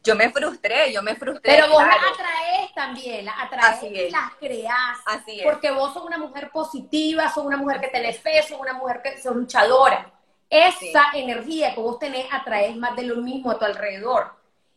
[0.04, 1.54] yo me frustré, yo me frustré.
[1.56, 5.00] Pero vos las atraes también, las atraes y las creas.
[5.06, 5.46] Así es.
[5.46, 9.02] Porque vos sos una mujer positiva, sos una mujer que tenés fe, sos una mujer
[9.04, 10.12] que sos luchadora.
[10.50, 14.34] Esa energía que vos tenés atraes más de lo mismo a tu alrededor.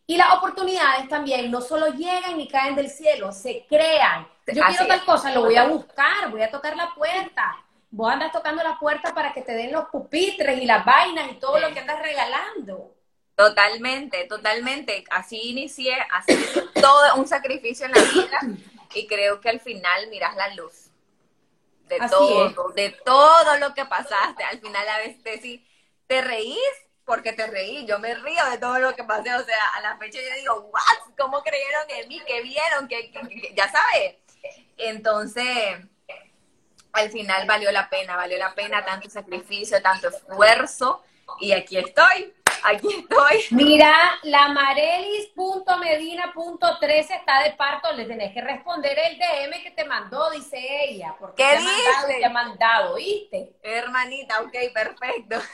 [0.07, 4.29] Y las oportunidades también no solo llegan ni caen del cielo, se crean.
[4.47, 7.57] Yo quiero tal cosa, lo voy a buscar, voy a tocar la puerta.
[7.91, 11.35] Vos andas tocando la puerta para que te den los pupitres y las vainas y
[11.37, 12.93] todo lo que andas regalando.
[13.37, 15.05] Totalmente, totalmente.
[15.11, 16.35] Así inicié, así
[16.80, 18.41] todo un sacrificio en la vida
[18.95, 20.91] y creo que al final miras la luz
[21.89, 24.45] de todo, de todo lo que pasaste.
[24.45, 25.64] Al final a veces te,
[26.07, 26.59] te reís
[27.05, 29.99] porque te reí, yo me río de todo lo que pasé, o sea, a la
[29.99, 32.22] fecha yo digo, what, ¿cómo creyeron en mí?
[32.26, 32.89] ¿Qué vieron?
[32.89, 33.12] que
[33.55, 34.16] ya sabes.
[34.78, 35.78] Entonces,
[36.93, 41.03] al final valió la pena, valió la pena tanto sacrificio, tanto esfuerzo,
[41.41, 42.32] y aquí estoy
[42.65, 43.45] aquí estoy.
[43.51, 43.93] Mira,
[44.23, 50.59] la marelis.medina.13 está de parto, le tenés que responder el DM que te mandó, dice
[50.89, 51.15] ella.
[51.19, 51.71] Porque ¿Qué te dice?
[51.71, 53.53] Mandado, te ha mandado, ¿viste?
[53.62, 55.37] Hermanita, ok, perfecto.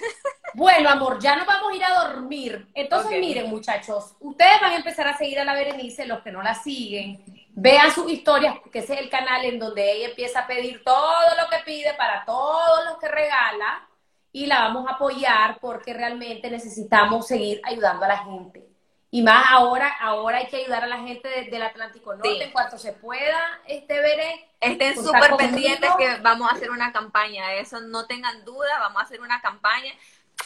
[0.53, 2.67] Bueno, amor, ya nos vamos a ir a dormir.
[2.75, 6.43] Entonces, miren, muchachos, ustedes van a empezar a seguir a la Berenice, los que no
[6.43, 7.23] la siguen.
[7.53, 11.37] Vean sus historias, que ese es el canal en donde ella empieza a pedir todo
[11.41, 13.89] lo que pide para todos los que regala
[14.33, 18.67] y la vamos a apoyar porque realmente necesitamos seguir ayudando a la gente.
[19.13, 22.79] Y más ahora, ahora hay que ayudar a la gente del Atlántico Norte en cuanto
[22.79, 24.49] se pueda, este veré.
[24.61, 29.05] Estén súper pendientes que vamos a hacer una campaña, eso no tengan duda, vamos a
[29.05, 29.93] hacer una campaña.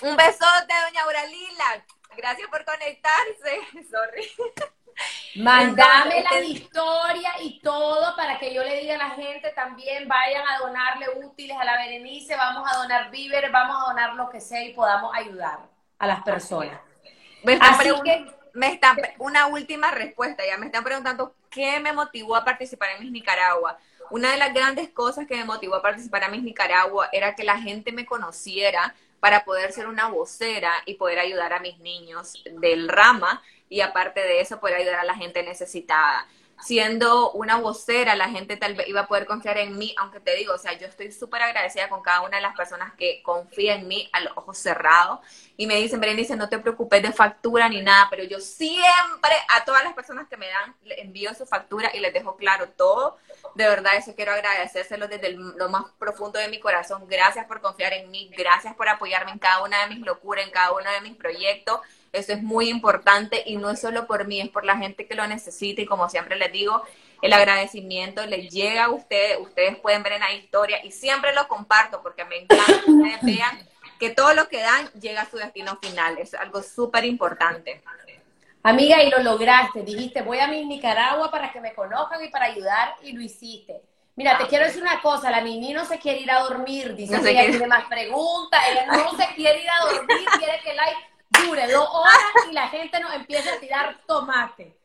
[0.00, 1.84] Un besote, doña Auralila.
[2.16, 3.60] Gracias por conectarse.
[3.90, 4.30] Sorry.
[5.36, 10.44] Mándame la historia y todo para que yo le diga a la gente también, vayan
[10.46, 14.40] a donarle útiles a la Berenice, vamos a donar víveres, vamos a donar lo que
[14.40, 15.58] sea y podamos ayudar
[15.98, 16.78] a las personas.
[17.42, 22.36] Me Así que, me están, una última respuesta, ya me están preguntando qué me motivó
[22.36, 23.76] a participar en Miss Nicaragua.
[24.10, 27.42] Una de las grandes cosas que me motivó a participar en Miss Nicaragua era que
[27.42, 32.44] la gente me conociera para poder ser una vocera y poder ayudar a mis niños
[32.44, 36.26] del rama y aparte de eso poder ayudar a la gente necesitada.
[36.62, 40.34] Siendo una vocera, la gente tal vez iba a poder confiar en mí, aunque te
[40.36, 43.74] digo, o sea, yo estoy súper agradecida con cada una de las personas que confía
[43.74, 45.18] en mí a los ojos cerrados
[45.56, 49.64] y me dicen, Berenice, no te preocupes de factura ni nada, pero yo siempre a
[49.64, 53.18] todas las personas que me dan, les envío su factura y les dejo claro todo.
[53.56, 57.06] De verdad, eso quiero agradecérselo desde lo más profundo de mi corazón.
[57.08, 60.52] Gracias por confiar en mí, gracias por apoyarme en cada una de mis locuras, en
[60.52, 61.80] cada uno de mis proyectos
[62.14, 65.14] eso es muy importante y no es solo por mí, es por la gente que
[65.14, 66.82] lo necesita y como siempre les digo,
[67.22, 71.48] el agradecimiento les llega a ustedes, ustedes pueden ver en la historia y siempre lo
[71.48, 73.58] comparto porque me encanta que ustedes vean
[73.98, 77.82] que todo lo que dan llega a su destino final, es algo súper importante.
[78.62, 79.82] Amiga, y lo lograste.
[79.82, 83.82] Dijiste, voy a mi Nicaragua para que me conozcan y para ayudar, y lo hiciste.
[84.16, 87.16] Mira, te quiero decir una cosa, la Nini no se quiere ir a dormir, dice
[87.16, 87.58] No que ella quiere.
[87.58, 91.70] tiene más preguntas, ella no se quiere ir a dormir, quiere que el live dure
[91.70, 94.76] dos horas y la gente nos empiece a tirar tomate.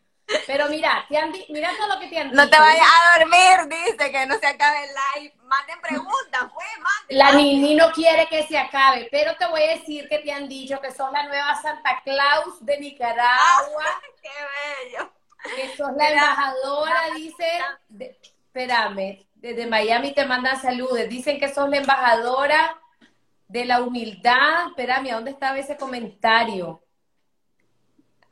[0.45, 2.61] Pero mira, te han mira todo lo que te han No te dicho.
[2.61, 4.89] vayas a dormir, dice que no se acabe el
[5.23, 5.35] live.
[5.43, 7.17] Manden preguntas, pues, manden.
[7.17, 10.47] La Nini no quiere que se acabe, pero te voy a decir que te han
[10.47, 13.85] dicho que sos la nueva Santa Claus de Nicaragua,
[14.21, 14.29] Qué
[14.91, 15.11] bello.
[15.55, 17.47] que sos la embajadora, dice,
[17.87, 22.79] de- espérame, desde Miami te mandan saludos, dicen que sos la embajadora
[23.49, 26.83] de la humildad, espérame, ¿a dónde estaba ese comentario?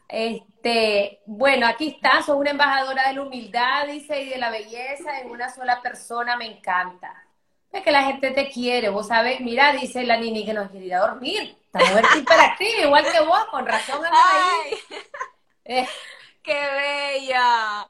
[0.07, 5.19] Este, bueno, aquí está, sos una embajadora de la humildad, dice, y de la belleza
[5.19, 7.25] en una sola persona, me encanta.
[7.71, 10.85] Es que la gente te quiere, vos sabés, mira, dice la Nini que nos quiere
[10.85, 11.57] ir a dormir.
[11.65, 14.77] Esta mujer hiperactiva, igual que vos, con razón ahí.
[15.65, 15.87] Eh,
[16.41, 17.89] qué bella.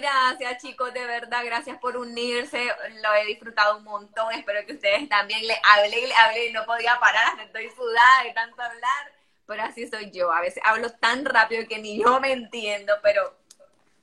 [0.00, 2.66] Gracias, chicos, de verdad, gracias por unirse.
[3.02, 4.32] Lo he disfrutado un montón.
[4.32, 7.70] Espero que ustedes también le hablé y le hablé y no podía parar, hasta estoy
[7.70, 9.12] sudada de tanto hablar.
[9.46, 10.30] Pero así soy yo.
[10.32, 13.36] A veces hablo tan rápido que ni yo me entiendo, pero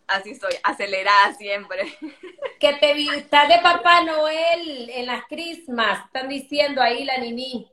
[0.08, 1.96] así soy, acelerada siempre.
[2.60, 7.70] que te vi, estás de Papá Noel en las Christmas, están diciendo ahí la Nini.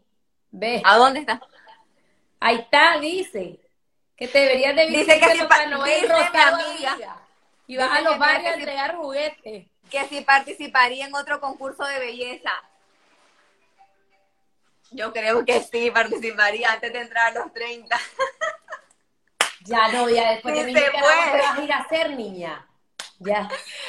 [0.51, 1.41] Ve, ¿A dónde está?
[2.41, 3.61] ahí está, dice.
[4.17, 6.93] Que te deberías de que de Papá pa- Noel dice mi rosado, amiga.
[6.93, 7.20] amiga.
[7.71, 9.69] Y vas Dice a los barrios a entregar juguetes.
[9.89, 12.51] Que si participaría en otro concurso de belleza.
[14.91, 17.97] Yo creo que sí, participaría antes de entrar a los 30.
[19.63, 21.33] Ya no, ya después de mi se puede.
[21.33, 22.67] ¿qué vas a ir a hacer, niña?
[23.19, 23.47] Ya,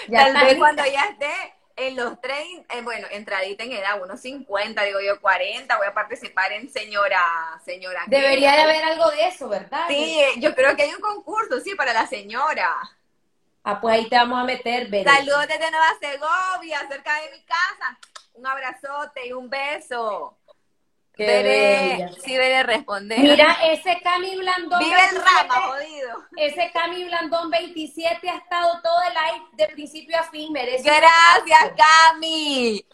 [0.10, 1.32] ya Tal vez cuando ya esté
[1.78, 5.94] en los 30, eh, bueno, entradita en edad, unos 50, digo yo 40, voy a
[5.94, 7.24] participar en señora,
[7.64, 8.04] señora.
[8.08, 9.86] Debería de haber algo de eso, ¿verdad?
[9.88, 12.76] Sí, yo creo que hay un concurso, sí, para la señora.
[13.64, 15.09] Ah, pues ahí te vamos a meter, Bere.
[15.09, 17.99] Saludos desde Nueva Segovia, cerca de mi casa.
[18.34, 20.38] Un abrazote y un beso.
[21.14, 22.12] Qué bella.
[22.24, 23.20] sí, veré responder.
[23.20, 24.80] Mira, ese Cami Blandón.
[24.80, 26.24] Vive el 27, rama, jodido.
[26.38, 30.51] Ese Cami Blandón 27 ha estado todo el live de principio a fin.
[30.51, 31.74] Merece Gracias.
[31.78, 32.86] Cami.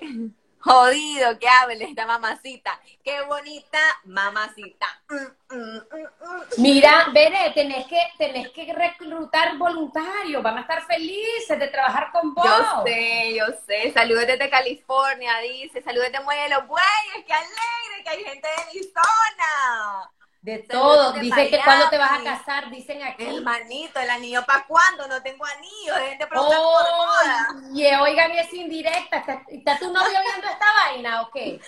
[0.68, 2.80] Jodido que hable esta mamacita.
[3.04, 4.86] Qué bonita mamacita.
[5.10, 6.44] Mm, mm, mm, mm.
[6.58, 10.44] Mira, Bere, tenés que, tenés que reclutar voluntarios.
[10.44, 12.46] Van a estar felices de trabajar con vos.
[12.46, 13.94] Yo sé, yo sé.
[13.94, 15.82] Saludos desde California, dice.
[15.82, 17.26] Saludos desde Muelle de los Bueyes.
[17.26, 20.12] Qué alegre que hay gente de mi zona.
[20.48, 21.12] De todo.
[21.12, 23.26] Dice que cuando te vas a casar, dicen aquí.
[23.26, 25.06] El manito, el anillo, ¿para cuándo?
[25.06, 25.94] No tengo anillo.
[25.94, 27.50] Preguntar por moda.
[27.70, 29.18] Oye, oigan, es indirecta.
[29.18, 31.60] ¿Está, está tu novio viendo esta vaina o qué?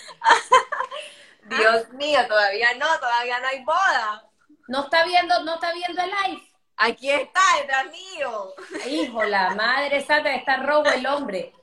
[1.43, 4.23] Dios mío, todavía no, todavía no hay boda.
[4.69, 6.41] ¿No está viendo, no está viendo el live?
[6.77, 8.53] Aquí está, detrás mío.
[8.87, 11.53] Hijo, la madre santa, está robo el hombre.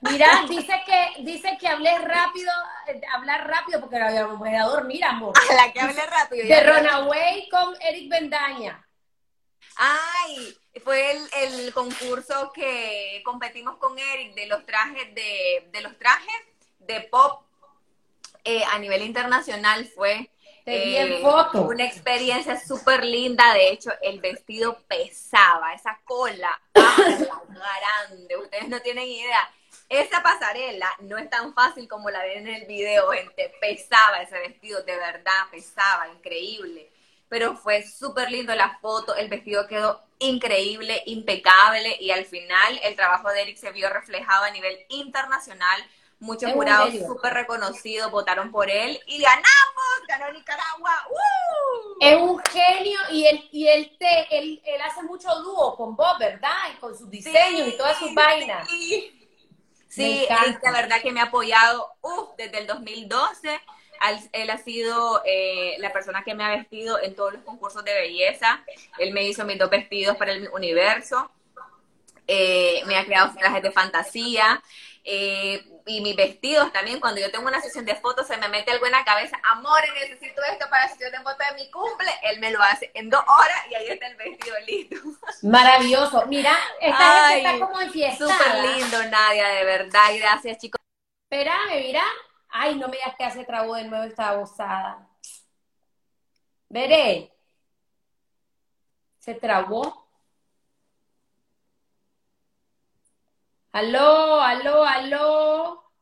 [0.00, 2.52] Mira, dice que, dice que hablé rápido,
[2.88, 5.34] eh, hablar rápido porque la voy a dormir, amor.
[5.50, 6.46] A la que hable rápido.
[6.46, 6.62] De.
[6.62, 8.86] Runaway con Eric Bendaña.
[9.76, 15.96] Ay, fue el, el concurso que competimos con Eric de los trajes de, de los
[15.98, 16.34] trajes
[16.78, 17.46] de pop
[18.44, 20.30] eh, a nivel internacional fue
[20.66, 21.22] eh,
[21.54, 23.52] una experiencia súper linda.
[23.54, 26.96] De hecho, el vestido pesaba, esa cola ah,
[28.08, 28.36] grande.
[28.36, 29.50] Ustedes no tienen idea.
[29.88, 33.54] Esa pasarela no es tan fácil como la ven en el video, gente.
[33.60, 36.90] Pesaba ese vestido, de verdad, pesaba, increíble.
[37.28, 42.96] Pero fue súper lindo la foto, el vestido quedó increíble, impecable y al final el
[42.96, 45.84] trabajo de Eric se vio reflejado a nivel internacional.
[46.18, 49.46] Muchos jurados súper reconocidos votaron por él y ganamos,
[50.08, 51.06] ganó Nicaragua.
[51.10, 51.96] ¡Uh!
[52.00, 56.18] Es un genio y él, y él te, él, él hace mucho dúo con vos,
[56.18, 56.56] ¿verdad?
[56.72, 58.66] Y con sus diseños y todas sus vainas.
[58.68, 59.15] Sí,
[59.96, 61.88] Sí, es la verdad que me ha apoyado
[62.36, 63.60] desde el 2012.
[64.00, 67.84] Al- él ha sido eh, la persona que me ha vestido en todos los concursos
[67.84, 68.62] de belleza.
[68.98, 71.30] Él me hizo mis dos vestidos para el universo.
[72.26, 74.62] Eh, me ha creado trajes de fantasía.
[75.04, 78.72] eh, y mis vestidos también, cuando yo tengo una sesión de fotos, se me mete
[78.72, 82.10] algo en la cabeza, amor, necesito esto para la sesión de fotos de mi cumple,
[82.24, 84.96] él me lo hace en dos horas y ahí está el vestido listo.
[85.42, 86.26] Maravilloso.
[86.26, 88.26] Mira, esta Ay, gente está como en fiesta.
[88.26, 90.10] Súper lindo, Nadia, de verdad.
[90.18, 90.80] Gracias, chicos.
[91.30, 92.02] Espérame, mira.
[92.48, 95.08] Ay, no me digas que hace trabo de nuevo esta bozada.
[96.68, 97.32] Veré.
[99.18, 100.05] ¿Se trabó?
[103.76, 105.92] Aló, aló, aló.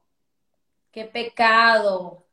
[0.93, 2.25] Qué pecado.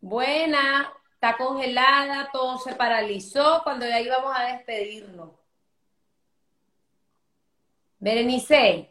[0.00, 0.90] Buena.
[1.12, 5.32] está congelada, todo se paralizó cuando ya íbamos a despedirnos.
[7.98, 8.90] Berenice,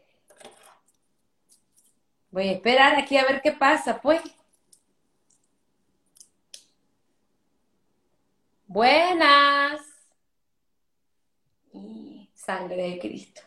[2.29, 4.21] voy a esperar aquí a ver qué pasa, pues.
[8.67, 9.81] Buenas.
[12.35, 13.46] Sangre de Cristo.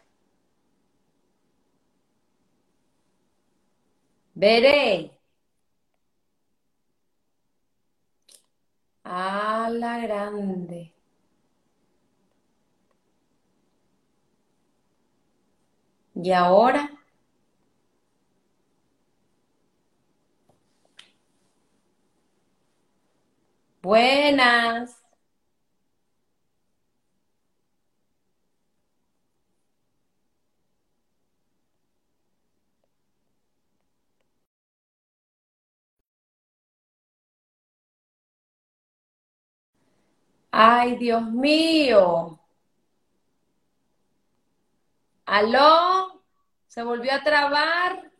[4.40, 5.10] Veré.
[9.04, 10.94] A la grande.
[16.14, 16.90] Y ahora.
[23.82, 24.96] Buenas.
[40.50, 42.38] Ay, Dios mío.
[45.26, 46.22] ¿Aló?
[46.66, 48.10] ¿Se volvió a trabar?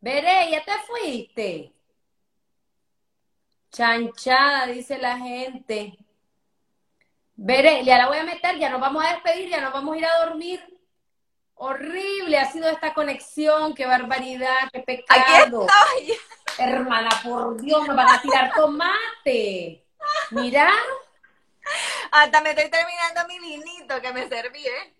[0.00, 1.72] Veré, ya te fuiste.
[3.70, 5.96] Chanchada, dice la gente.
[7.34, 9.98] Veré, ya la voy a meter, ya nos vamos a despedir, ya nos vamos a
[9.98, 10.78] ir a dormir.
[11.54, 15.66] Horrible ha sido esta conexión, qué barbaridad, qué pecado.
[15.96, 16.18] Aquí estoy.
[16.58, 19.84] Hermana, por Dios, nos van a tirar tomate.
[20.30, 20.70] Mira,
[22.10, 24.94] Hasta me estoy terminando mi vinito que me serví, ¿eh?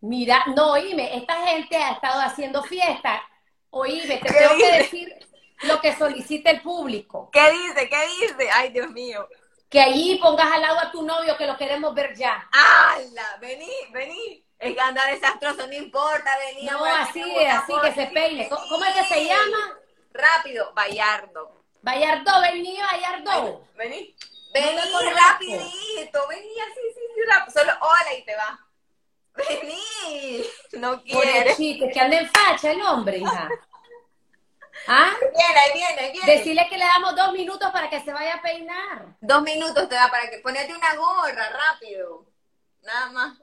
[0.00, 3.22] mira, no, oíme, esta gente ha estado haciendo fiesta.
[3.70, 5.14] Oíme, te ¿Qué tengo que decir
[5.62, 7.30] lo que solicita el público.
[7.32, 7.88] ¿Qué dice?
[7.88, 8.50] ¿Qué dice?
[8.52, 9.28] Ay, Dios mío.
[9.68, 12.48] Que allí pongas al lado a tu novio que lo queremos ver ya.
[12.50, 13.38] ¡Hala!
[13.40, 14.44] Vení, vení.
[14.58, 16.66] Es que anda desastroso, no importa, vení.
[16.66, 18.48] No, así, así que se peine.
[18.48, 19.78] ¿Cómo es que se llama?
[20.12, 21.64] Rápido, Bayardo.
[21.82, 23.66] Bayardo, vení, Bayardo.
[23.76, 24.14] Vení.
[24.52, 25.10] No Vení conozco.
[25.28, 27.60] rapidito, vení así, sí, sí, rápido.
[27.60, 28.58] Solo hola y te va.
[29.34, 30.42] Vení.
[30.72, 31.32] No quiere.
[31.32, 33.48] Pobrecito, que anda en facha el hombre, hija.
[34.88, 35.10] ¿Ah?
[35.20, 36.36] Viene, ahí viene, ahí viene.
[36.38, 39.16] Decirle que le damos dos minutos para que se vaya a peinar.
[39.20, 42.26] Dos minutos te da para que ponete una gorra, rápido.
[42.82, 43.38] Nada más.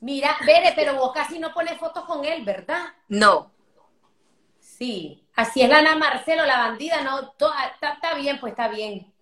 [0.00, 2.92] Mira, Bere, pero vos casi no pones fotos con él, ¿verdad?
[3.08, 3.52] No.
[4.78, 5.24] Sí.
[5.36, 9.12] Así es la Ana Marcelo, la bandida, no, to- está, está bien, pues está bien.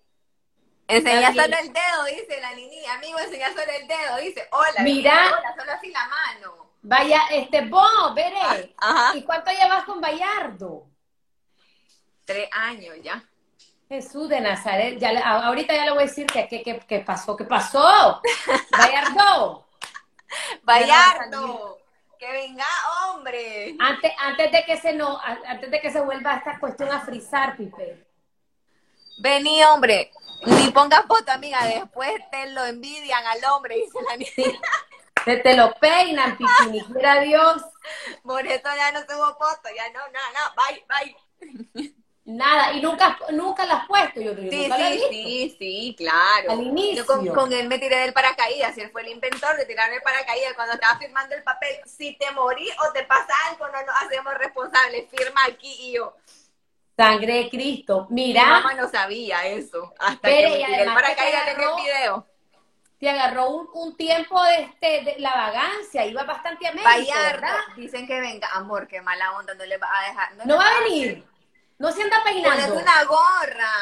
[0.88, 2.84] Enseña Está solo el dedo, dice la Nini.
[2.86, 4.48] Amigo, enseña solo el dedo, dice.
[4.52, 4.82] Hola.
[4.82, 5.22] Mira.
[5.22, 6.72] dice, Hola, solo así la mano.
[6.82, 9.16] Vaya, este, vos, Bere, Ajá.
[9.16, 10.86] ¿y cuánto llevas con Bayardo?
[12.24, 13.22] Tres años ya.
[13.88, 15.10] Jesús de Nazaret, ya
[15.46, 18.20] ahorita ya le voy a decir que, que, que, que pasó, ¿qué pasó?
[18.78, 19.66] Bayardo,
[20.62, 21.78] Bayardo.
[22.22, 22.64] Que venga,
[23.08, 23.74] hombre.
[23.80, 27.56] antes, antes de que se no, antes de que se vuelva esta cuestión a frizar,
[27.56, 28.06] Pipe.
[29.18, 30.12] Vení, hombre.
[30.46, 31.64] Ni pongas foto, amiga.
[31.64, 34.60] Después te lo envidian al hombre, dice la Nini.
[35.24, 37.62] Te, te lo peinan, Pipi, ni quiera Dios.
[38.22, 39.68] Por eso ya no subo foto.
[39.74, 40.54] Ya no, no, no.
[40.56, 41.94] Bye, bye.
[42.24, 45.10] Nada, y nunca, nunca la has puesto, yo, yo Sí, nunca la he sí, visto.
[45.10, 46.52] sí, sí, claro.
[46.52, 47.02] Al inicio.
[47.02, 50.02] Yo con, con él me tiré del paracaídas, él fue el inventor de tirarme el
[50.02, 51.80] paracaídas cuando estaba firmando el papel.
[51.84, 55.10] Si te morí o te pasa algo, no nos hacemos responsables.
[55.10, 56.16] Firma aquí y yo.
[56.96, 58.06] Sangre de Cristo.
[58.10, 59.94] Mi Mira, mamá no sabía eso.
[59.98, 62.26] Hasta que me tiré el paracaídas en el video.
[62.98, 67.40] te agarró un, un tiempo de, este, de la vagancia, iba bastante a México, Vallardo.
[67.42, 67.56] ¿verdad?
[67.76, 68.48] Dicen que venga.
[68.52, 70.46] Amor, qué mala onda, no le va a dejar.
[70.46, 71.24] No va a venir.
[71.82, 72.74] No se anda Ponete peinando.
[72.78, 73.74] una gorra.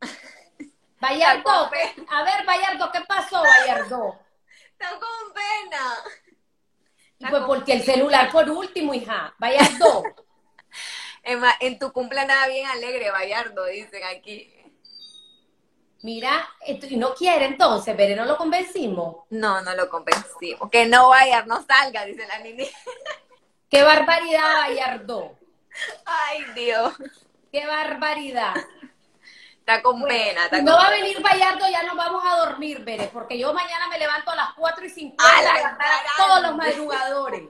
[0.98, 4.18] Bayardo, a ver, Bayardo, ¿qué pasó, Bayardo?
[4.72, 5.94] Está con pena.
[7.18, 9.34] Y pues porque el celular por último, hija.
[9.36, 10.04] Bayardo,
[11.22, 14.50] Emma, en tu cumple nada bien alegre, Bayardo, dicen aquí.
[16.00, 19.26] mira, y no quiere entonces, pero no lo convencimos.
[19.28, 20.70] No, no lo convencimos.
[20.70, 22.66] Que no vaya, no salga, dice la Nini.
[23.68, 25.38] Qué barbaridad, Bayardo.
[26.04, 26.94] Ay, Dios.
[27.52, 28.54] Qué barbaridad.
[29.58, 30.44] Está con pena.
[30.44, 33.52] Está con no va a venir Bayardo, ya nos vamos a dormir, Bere, porque yo
[33.52, 37.42] mañana me levanto a las 4 y 50 ¡A a todos los madrugadores.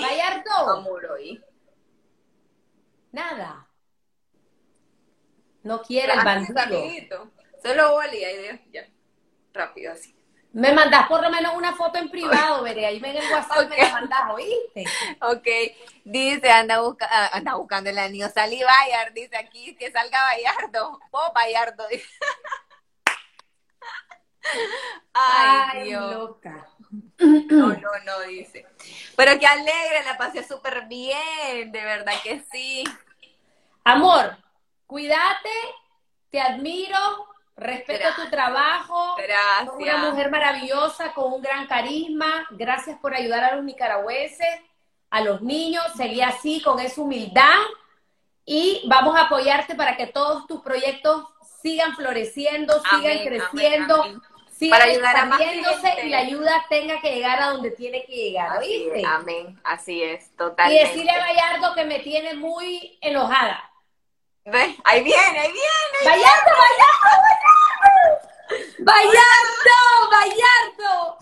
[0.00, 1.44] Bayardo, Amor, hoy.
[3.10, 3.66] nada.
[5.62, 7.30] No quiere el bandido.
[7.62, 8.88] Solo ay Dios, ya.
[9.52, 10.14] Rápido, así.
[10.54, 12.84] Me mandas por lo menos una foto en privado, Bere.
[12.84, 13.92] Ahí ven el WhatsApp, me la Ok.
[13.92, 14.84] mandas, ¿oíste?
[15.22, 15.48] Ok,
[16.04, 18.28] dice, anda, busca, ah, anda buscando el anillo.
[18.28, 21.00] Salí Bayard, dice aquí, que salga Bayardo.
[21.10, 21.88] Oh, Bayardo.
[21.88, 22.06] dice.
[25.14, 26.10] Ay, Dios.
[26.14, 26.68] loca.
[27.18, 28.66] No, no, no, dice.
[29.16, 32.84] Pero qué alegre, la pasé súper bien, de verdad que sí.
[33.84, 34.36] Amor,
[34.86, 35.50] cuídate,
[36.30, 36.98] te admiro,
[37.56, 39.16] respeto tu trabajo.
[39.16, 39.76] Gracias.
[39.76, 42.46] una mujer maravillosa con un gran carisma.
[42.50, 44.60] Gracias por ayudar a los nicaragüenses,
[45.10, 45.84] a los niños.
[45.96, 47.60] Seguí así, con esa humildad.
[48.44, 51.24] Y vamos a apoyarte para que todos tus proyectos
[51.62, 54.20] sigan floreciendo, sigan creciendo
[54.70, 55.40] para ayudar a más
[56.04, 59.02] y la ayuda tenga que llegar a donde tiene que llegar, ¿oíste?
[59.06, 60.82] amén, así es, totalmente.
[60.82, 63.71] Y decirle a Gallardo que me tiene muy enojada.
[64.44, 64.76] ¿Ves?
[64.84, 65.98] Ahí viene, ahí viene.
[66.04, 67.14] Gallardo, Gallardo,
[68.80, 69.22] Gallardo.
[69.30, 69.78] Gallardo,
[70.10, 71.18] Gallardo.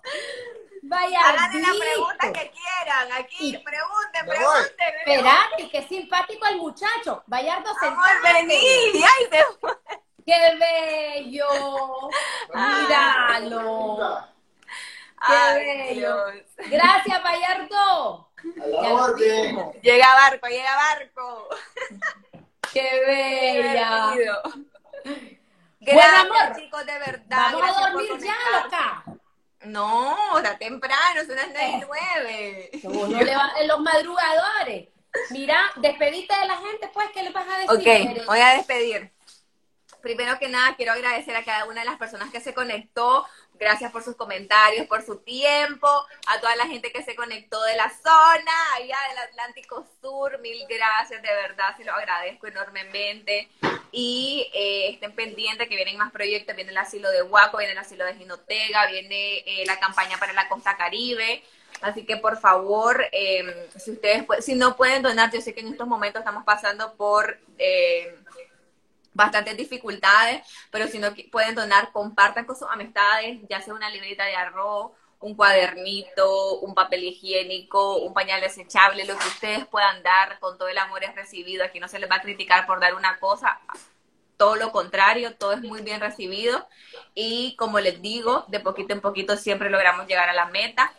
[0.92, 3.12] Háganle la pregunta que quieran.
[3.12, 4.94] Aquí, pregunten, pregunten.
[4.98, 7.22] Espérate, qué simpático el muchacho.
[7.26, 7.90] Gallardo, se
[8.22, 8.54] vení.
[9.04, 9.44] Ay, se
[10.26, 11.48] ¡Qué bello!
[12.54, 14.28] ¡Míralo!
[15.26, 16.16] ¡Qué bello!
[16.56, 18.30] Gracias, Bayardo.
[19.82, 21.48] Llega barco, llega barco.
[22.72, 24.14] ¡Qué bella!
[25.80, 26.56] Gracias, amor.
[26.56, 27.52] chicos, de verdad.
[27.52, 29.04] Vamos a dormir ya, loca.
[29.62, 31.48] No, está temprano, son las
[31.86, 33.66] nueve y nueve.
[33.66, 34.88] los madrugadores.
[35.30, 38.14] Mira, despedite de la gente, pues, ¿qué le vas a decir?
[38.14, 39.12] Ok, voy a despedir
[40.00, 43.26] primero que nada quiero agradecer a cada una de las personas que se conectó.
[43.60, 45.86] Gracias por sus comentarios, por su tiempo,
[46.26, 50.64] a toda la gente que se conectó de la zona, allá del Atlántico Sur, mil
[50.66, 53.50] gracias, de verdad, se lo agradezco enormemente.
[53.92, 57.78] Y eh, estén pendientes que vienen más proyectos, viene el asilo de Huaco, viene el
[57.78, 61.42] asilo de Ginotega, viene eh, la campaña para la costa caribe.
[61.82, 63.46] Así que por favor, em,
[63.76, 67.38] si ustedes si no pueden donar, yo sé que en estos momentos estamos pasando por
[67.58, 68.14] eh,
[69.12, 74.24] bastantes dificultades, pero si no pueden donar, compartan con sus amistades, ya sea una libreta
[74.24, 80.38] de arroz, un cuadernito, un papel higiénico, un pañal desechable, lo que ustedes puedan dar
[80.40, 81.64] con todo el amor es recibido.
[81.64, 83.60] Aquí no se les va a criticar por dar una cosa,
[84.38, 86.66] todo lo contrario, todo es muy bien recibido.
[87.14, 90.90] Y como les digo, de poquito en poquito siempre logramos llegar a la meta.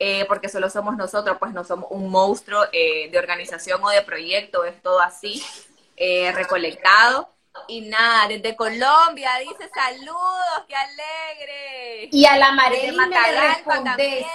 [0.00, 4.02] Eh, porque solo somos nosotros, pues no somos un monstruo eh, de organización o de
[4.02, 5.42] proyecto, es todo así,
[5.96, 7.32] eh, recolectado.
[7.66, 12.08] Y nada, desde Colombia dice saludos, qué alegre.
[12.12, 14.26] Y a la Marely le respondes.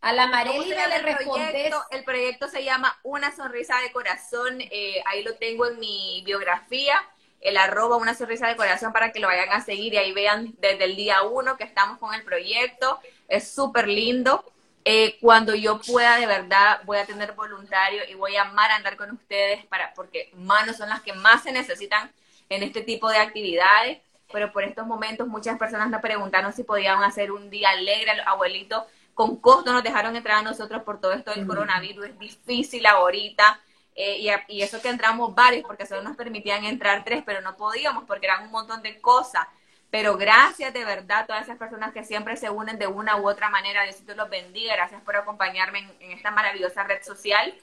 [0.00, 1.74] A la Marely le respondes.
[1.90, 4.58] El proyecto se llama Una Sonrisa de Corazón.
[4.60, 6.94] Eh, ahí lo tengo en mi biografía.
[7.40, 10.54] El arroba Una Sonrisa de Corazón para que lo vayan a seguir y ahí vean
[10.58, 13.00] desde el día uno que estamos con el proyecto.
[13.28, 14.44] Es súper lindo.
[14.86, 18.98] Eh, cuando yo pueda, de verdad, voy a tener voluntario y voy a amar andar
[18.98, 22.12] con ustedes para, porque manos son las que más se necesitan
[22.48, 23.98] en este tipo de actividades,
[24.32, 28.16] pero por estos momentos muchas personas nos preguntaron si podían hacer un día alegre a
[28.16, 28.84] los abuelitos.
[29.14, 32.06] Con costo nos dejaron entrar a nosotros por todo esto del coronavirus.
[32.06, 33.60] Es difícil ahorita.
[33.94, 38.04] Eh, y, eso que entramos varios, porque solo nos permitían entrar tres, pero no podíamos
[38.04, 39.46] porque eran un montón de cosas.
[39.88, 43.28] Pero gracias de verdad a todas esas personas que siempre se unen de una u
[43.28, 43.84] otra manera.
[43.84, 44.74] Diosito los bendiga.
[44.74, 47.54] Gracias por acompañarme en, esta maravillosa red social.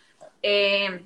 [0.42, 1.06] Eh,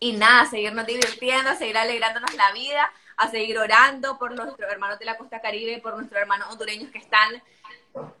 [0.00, 5.04] y nada, seguirnos divirtiendo, seguir alegrándonos la vida, a seguir orando por nuestros hermanos de
[5.04, 7.42] la costa caribe, por nuestros hermanos hondureños que están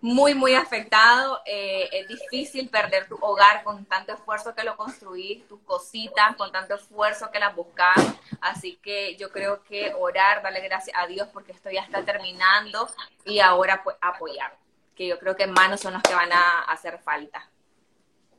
[0.00, 1.38] muy, muy afectados.
[1.46, 6.50] Eh, es difícil perder tu hogar con tanto esfuerzo que lo construís, tus cositas, con
[6.50, 7.96] tanto esfuerzo que las buscas.
[8.40, 12.88] Así que yo creo que orar, darle gracias a Dios porque esto ya está terminando
[13.24, 14.56] y ahora pues apoyar,
[14.96, 17.48] que yo creo que manos son los que van a hacer falta.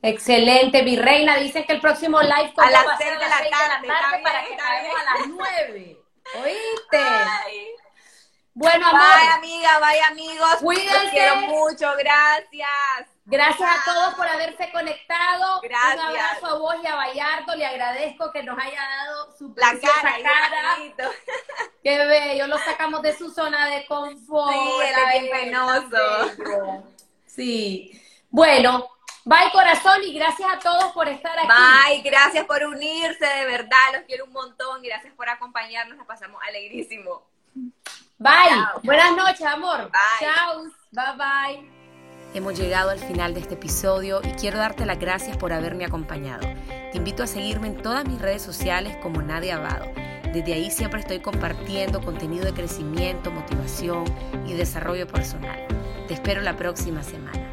[0.02, 1.36] Excelente, mi reina.
[1.36, 5.18] Dicen que el próximo live a las 6 de, la tarde, para que caigamos a
[5.18, 5.96] las 9.
[6.42, 6.98] ¿Oíste?
[8.54, 9.00] Bueno, amor.
[9.00, 10.56] Bye, amiga, bye, amigos.
[10.60, 11.02] Cuídense.
[11.02, 13.08] Los quiero mucho, gracias.
[13.24, 15.60] Gracias a todos por haberse conectado.
[15.62, 15.94] Gracias.
[15.94, 17.54] Un abrazo a vos y a Vallardo.
[17.54, 20.16] Le agradezco que nos haya dado su La cara.
[20.22, 20.76] cara.
[21.82, 22.48] Qué bello.
[22.48, 24.52] Lo sacamos de su zona de confort.
[24.52, 26.80] Sí, era bien penoso.
[27.26, 28.02] Sí.
[28.30, 28.88] Bueno,
[29.24, 31.48] Bye corazón y gracias a todos por estar aquí.
[31.48, 36.40] Bye, gracias por unirse, de verdad, los quiero un montón, gracias por acompañarnos, nos pasamos
[36.48, 37.22] alegrísimo.
[38.18, 39.90] Bye, buenas noches, amor.
[39.90, 40.28] Bye.
[40.28, 41.70] Chao, bye bye.
[42.32, 46.46] Hemos llegado al final de este episodio y quiero darte las gracias por haberme acompañado.
[46.92, 49.86] Te invito a seguirme en todas mis redes sociales como Nadia Abado.
[50.32, 54.04] Desde ahí siempre estoy compartiendo contenido de crecimiento, motivación
[54.46, 55.66] y desarrollo personal.
[56.06, 57.49] Te espero la próxima semana.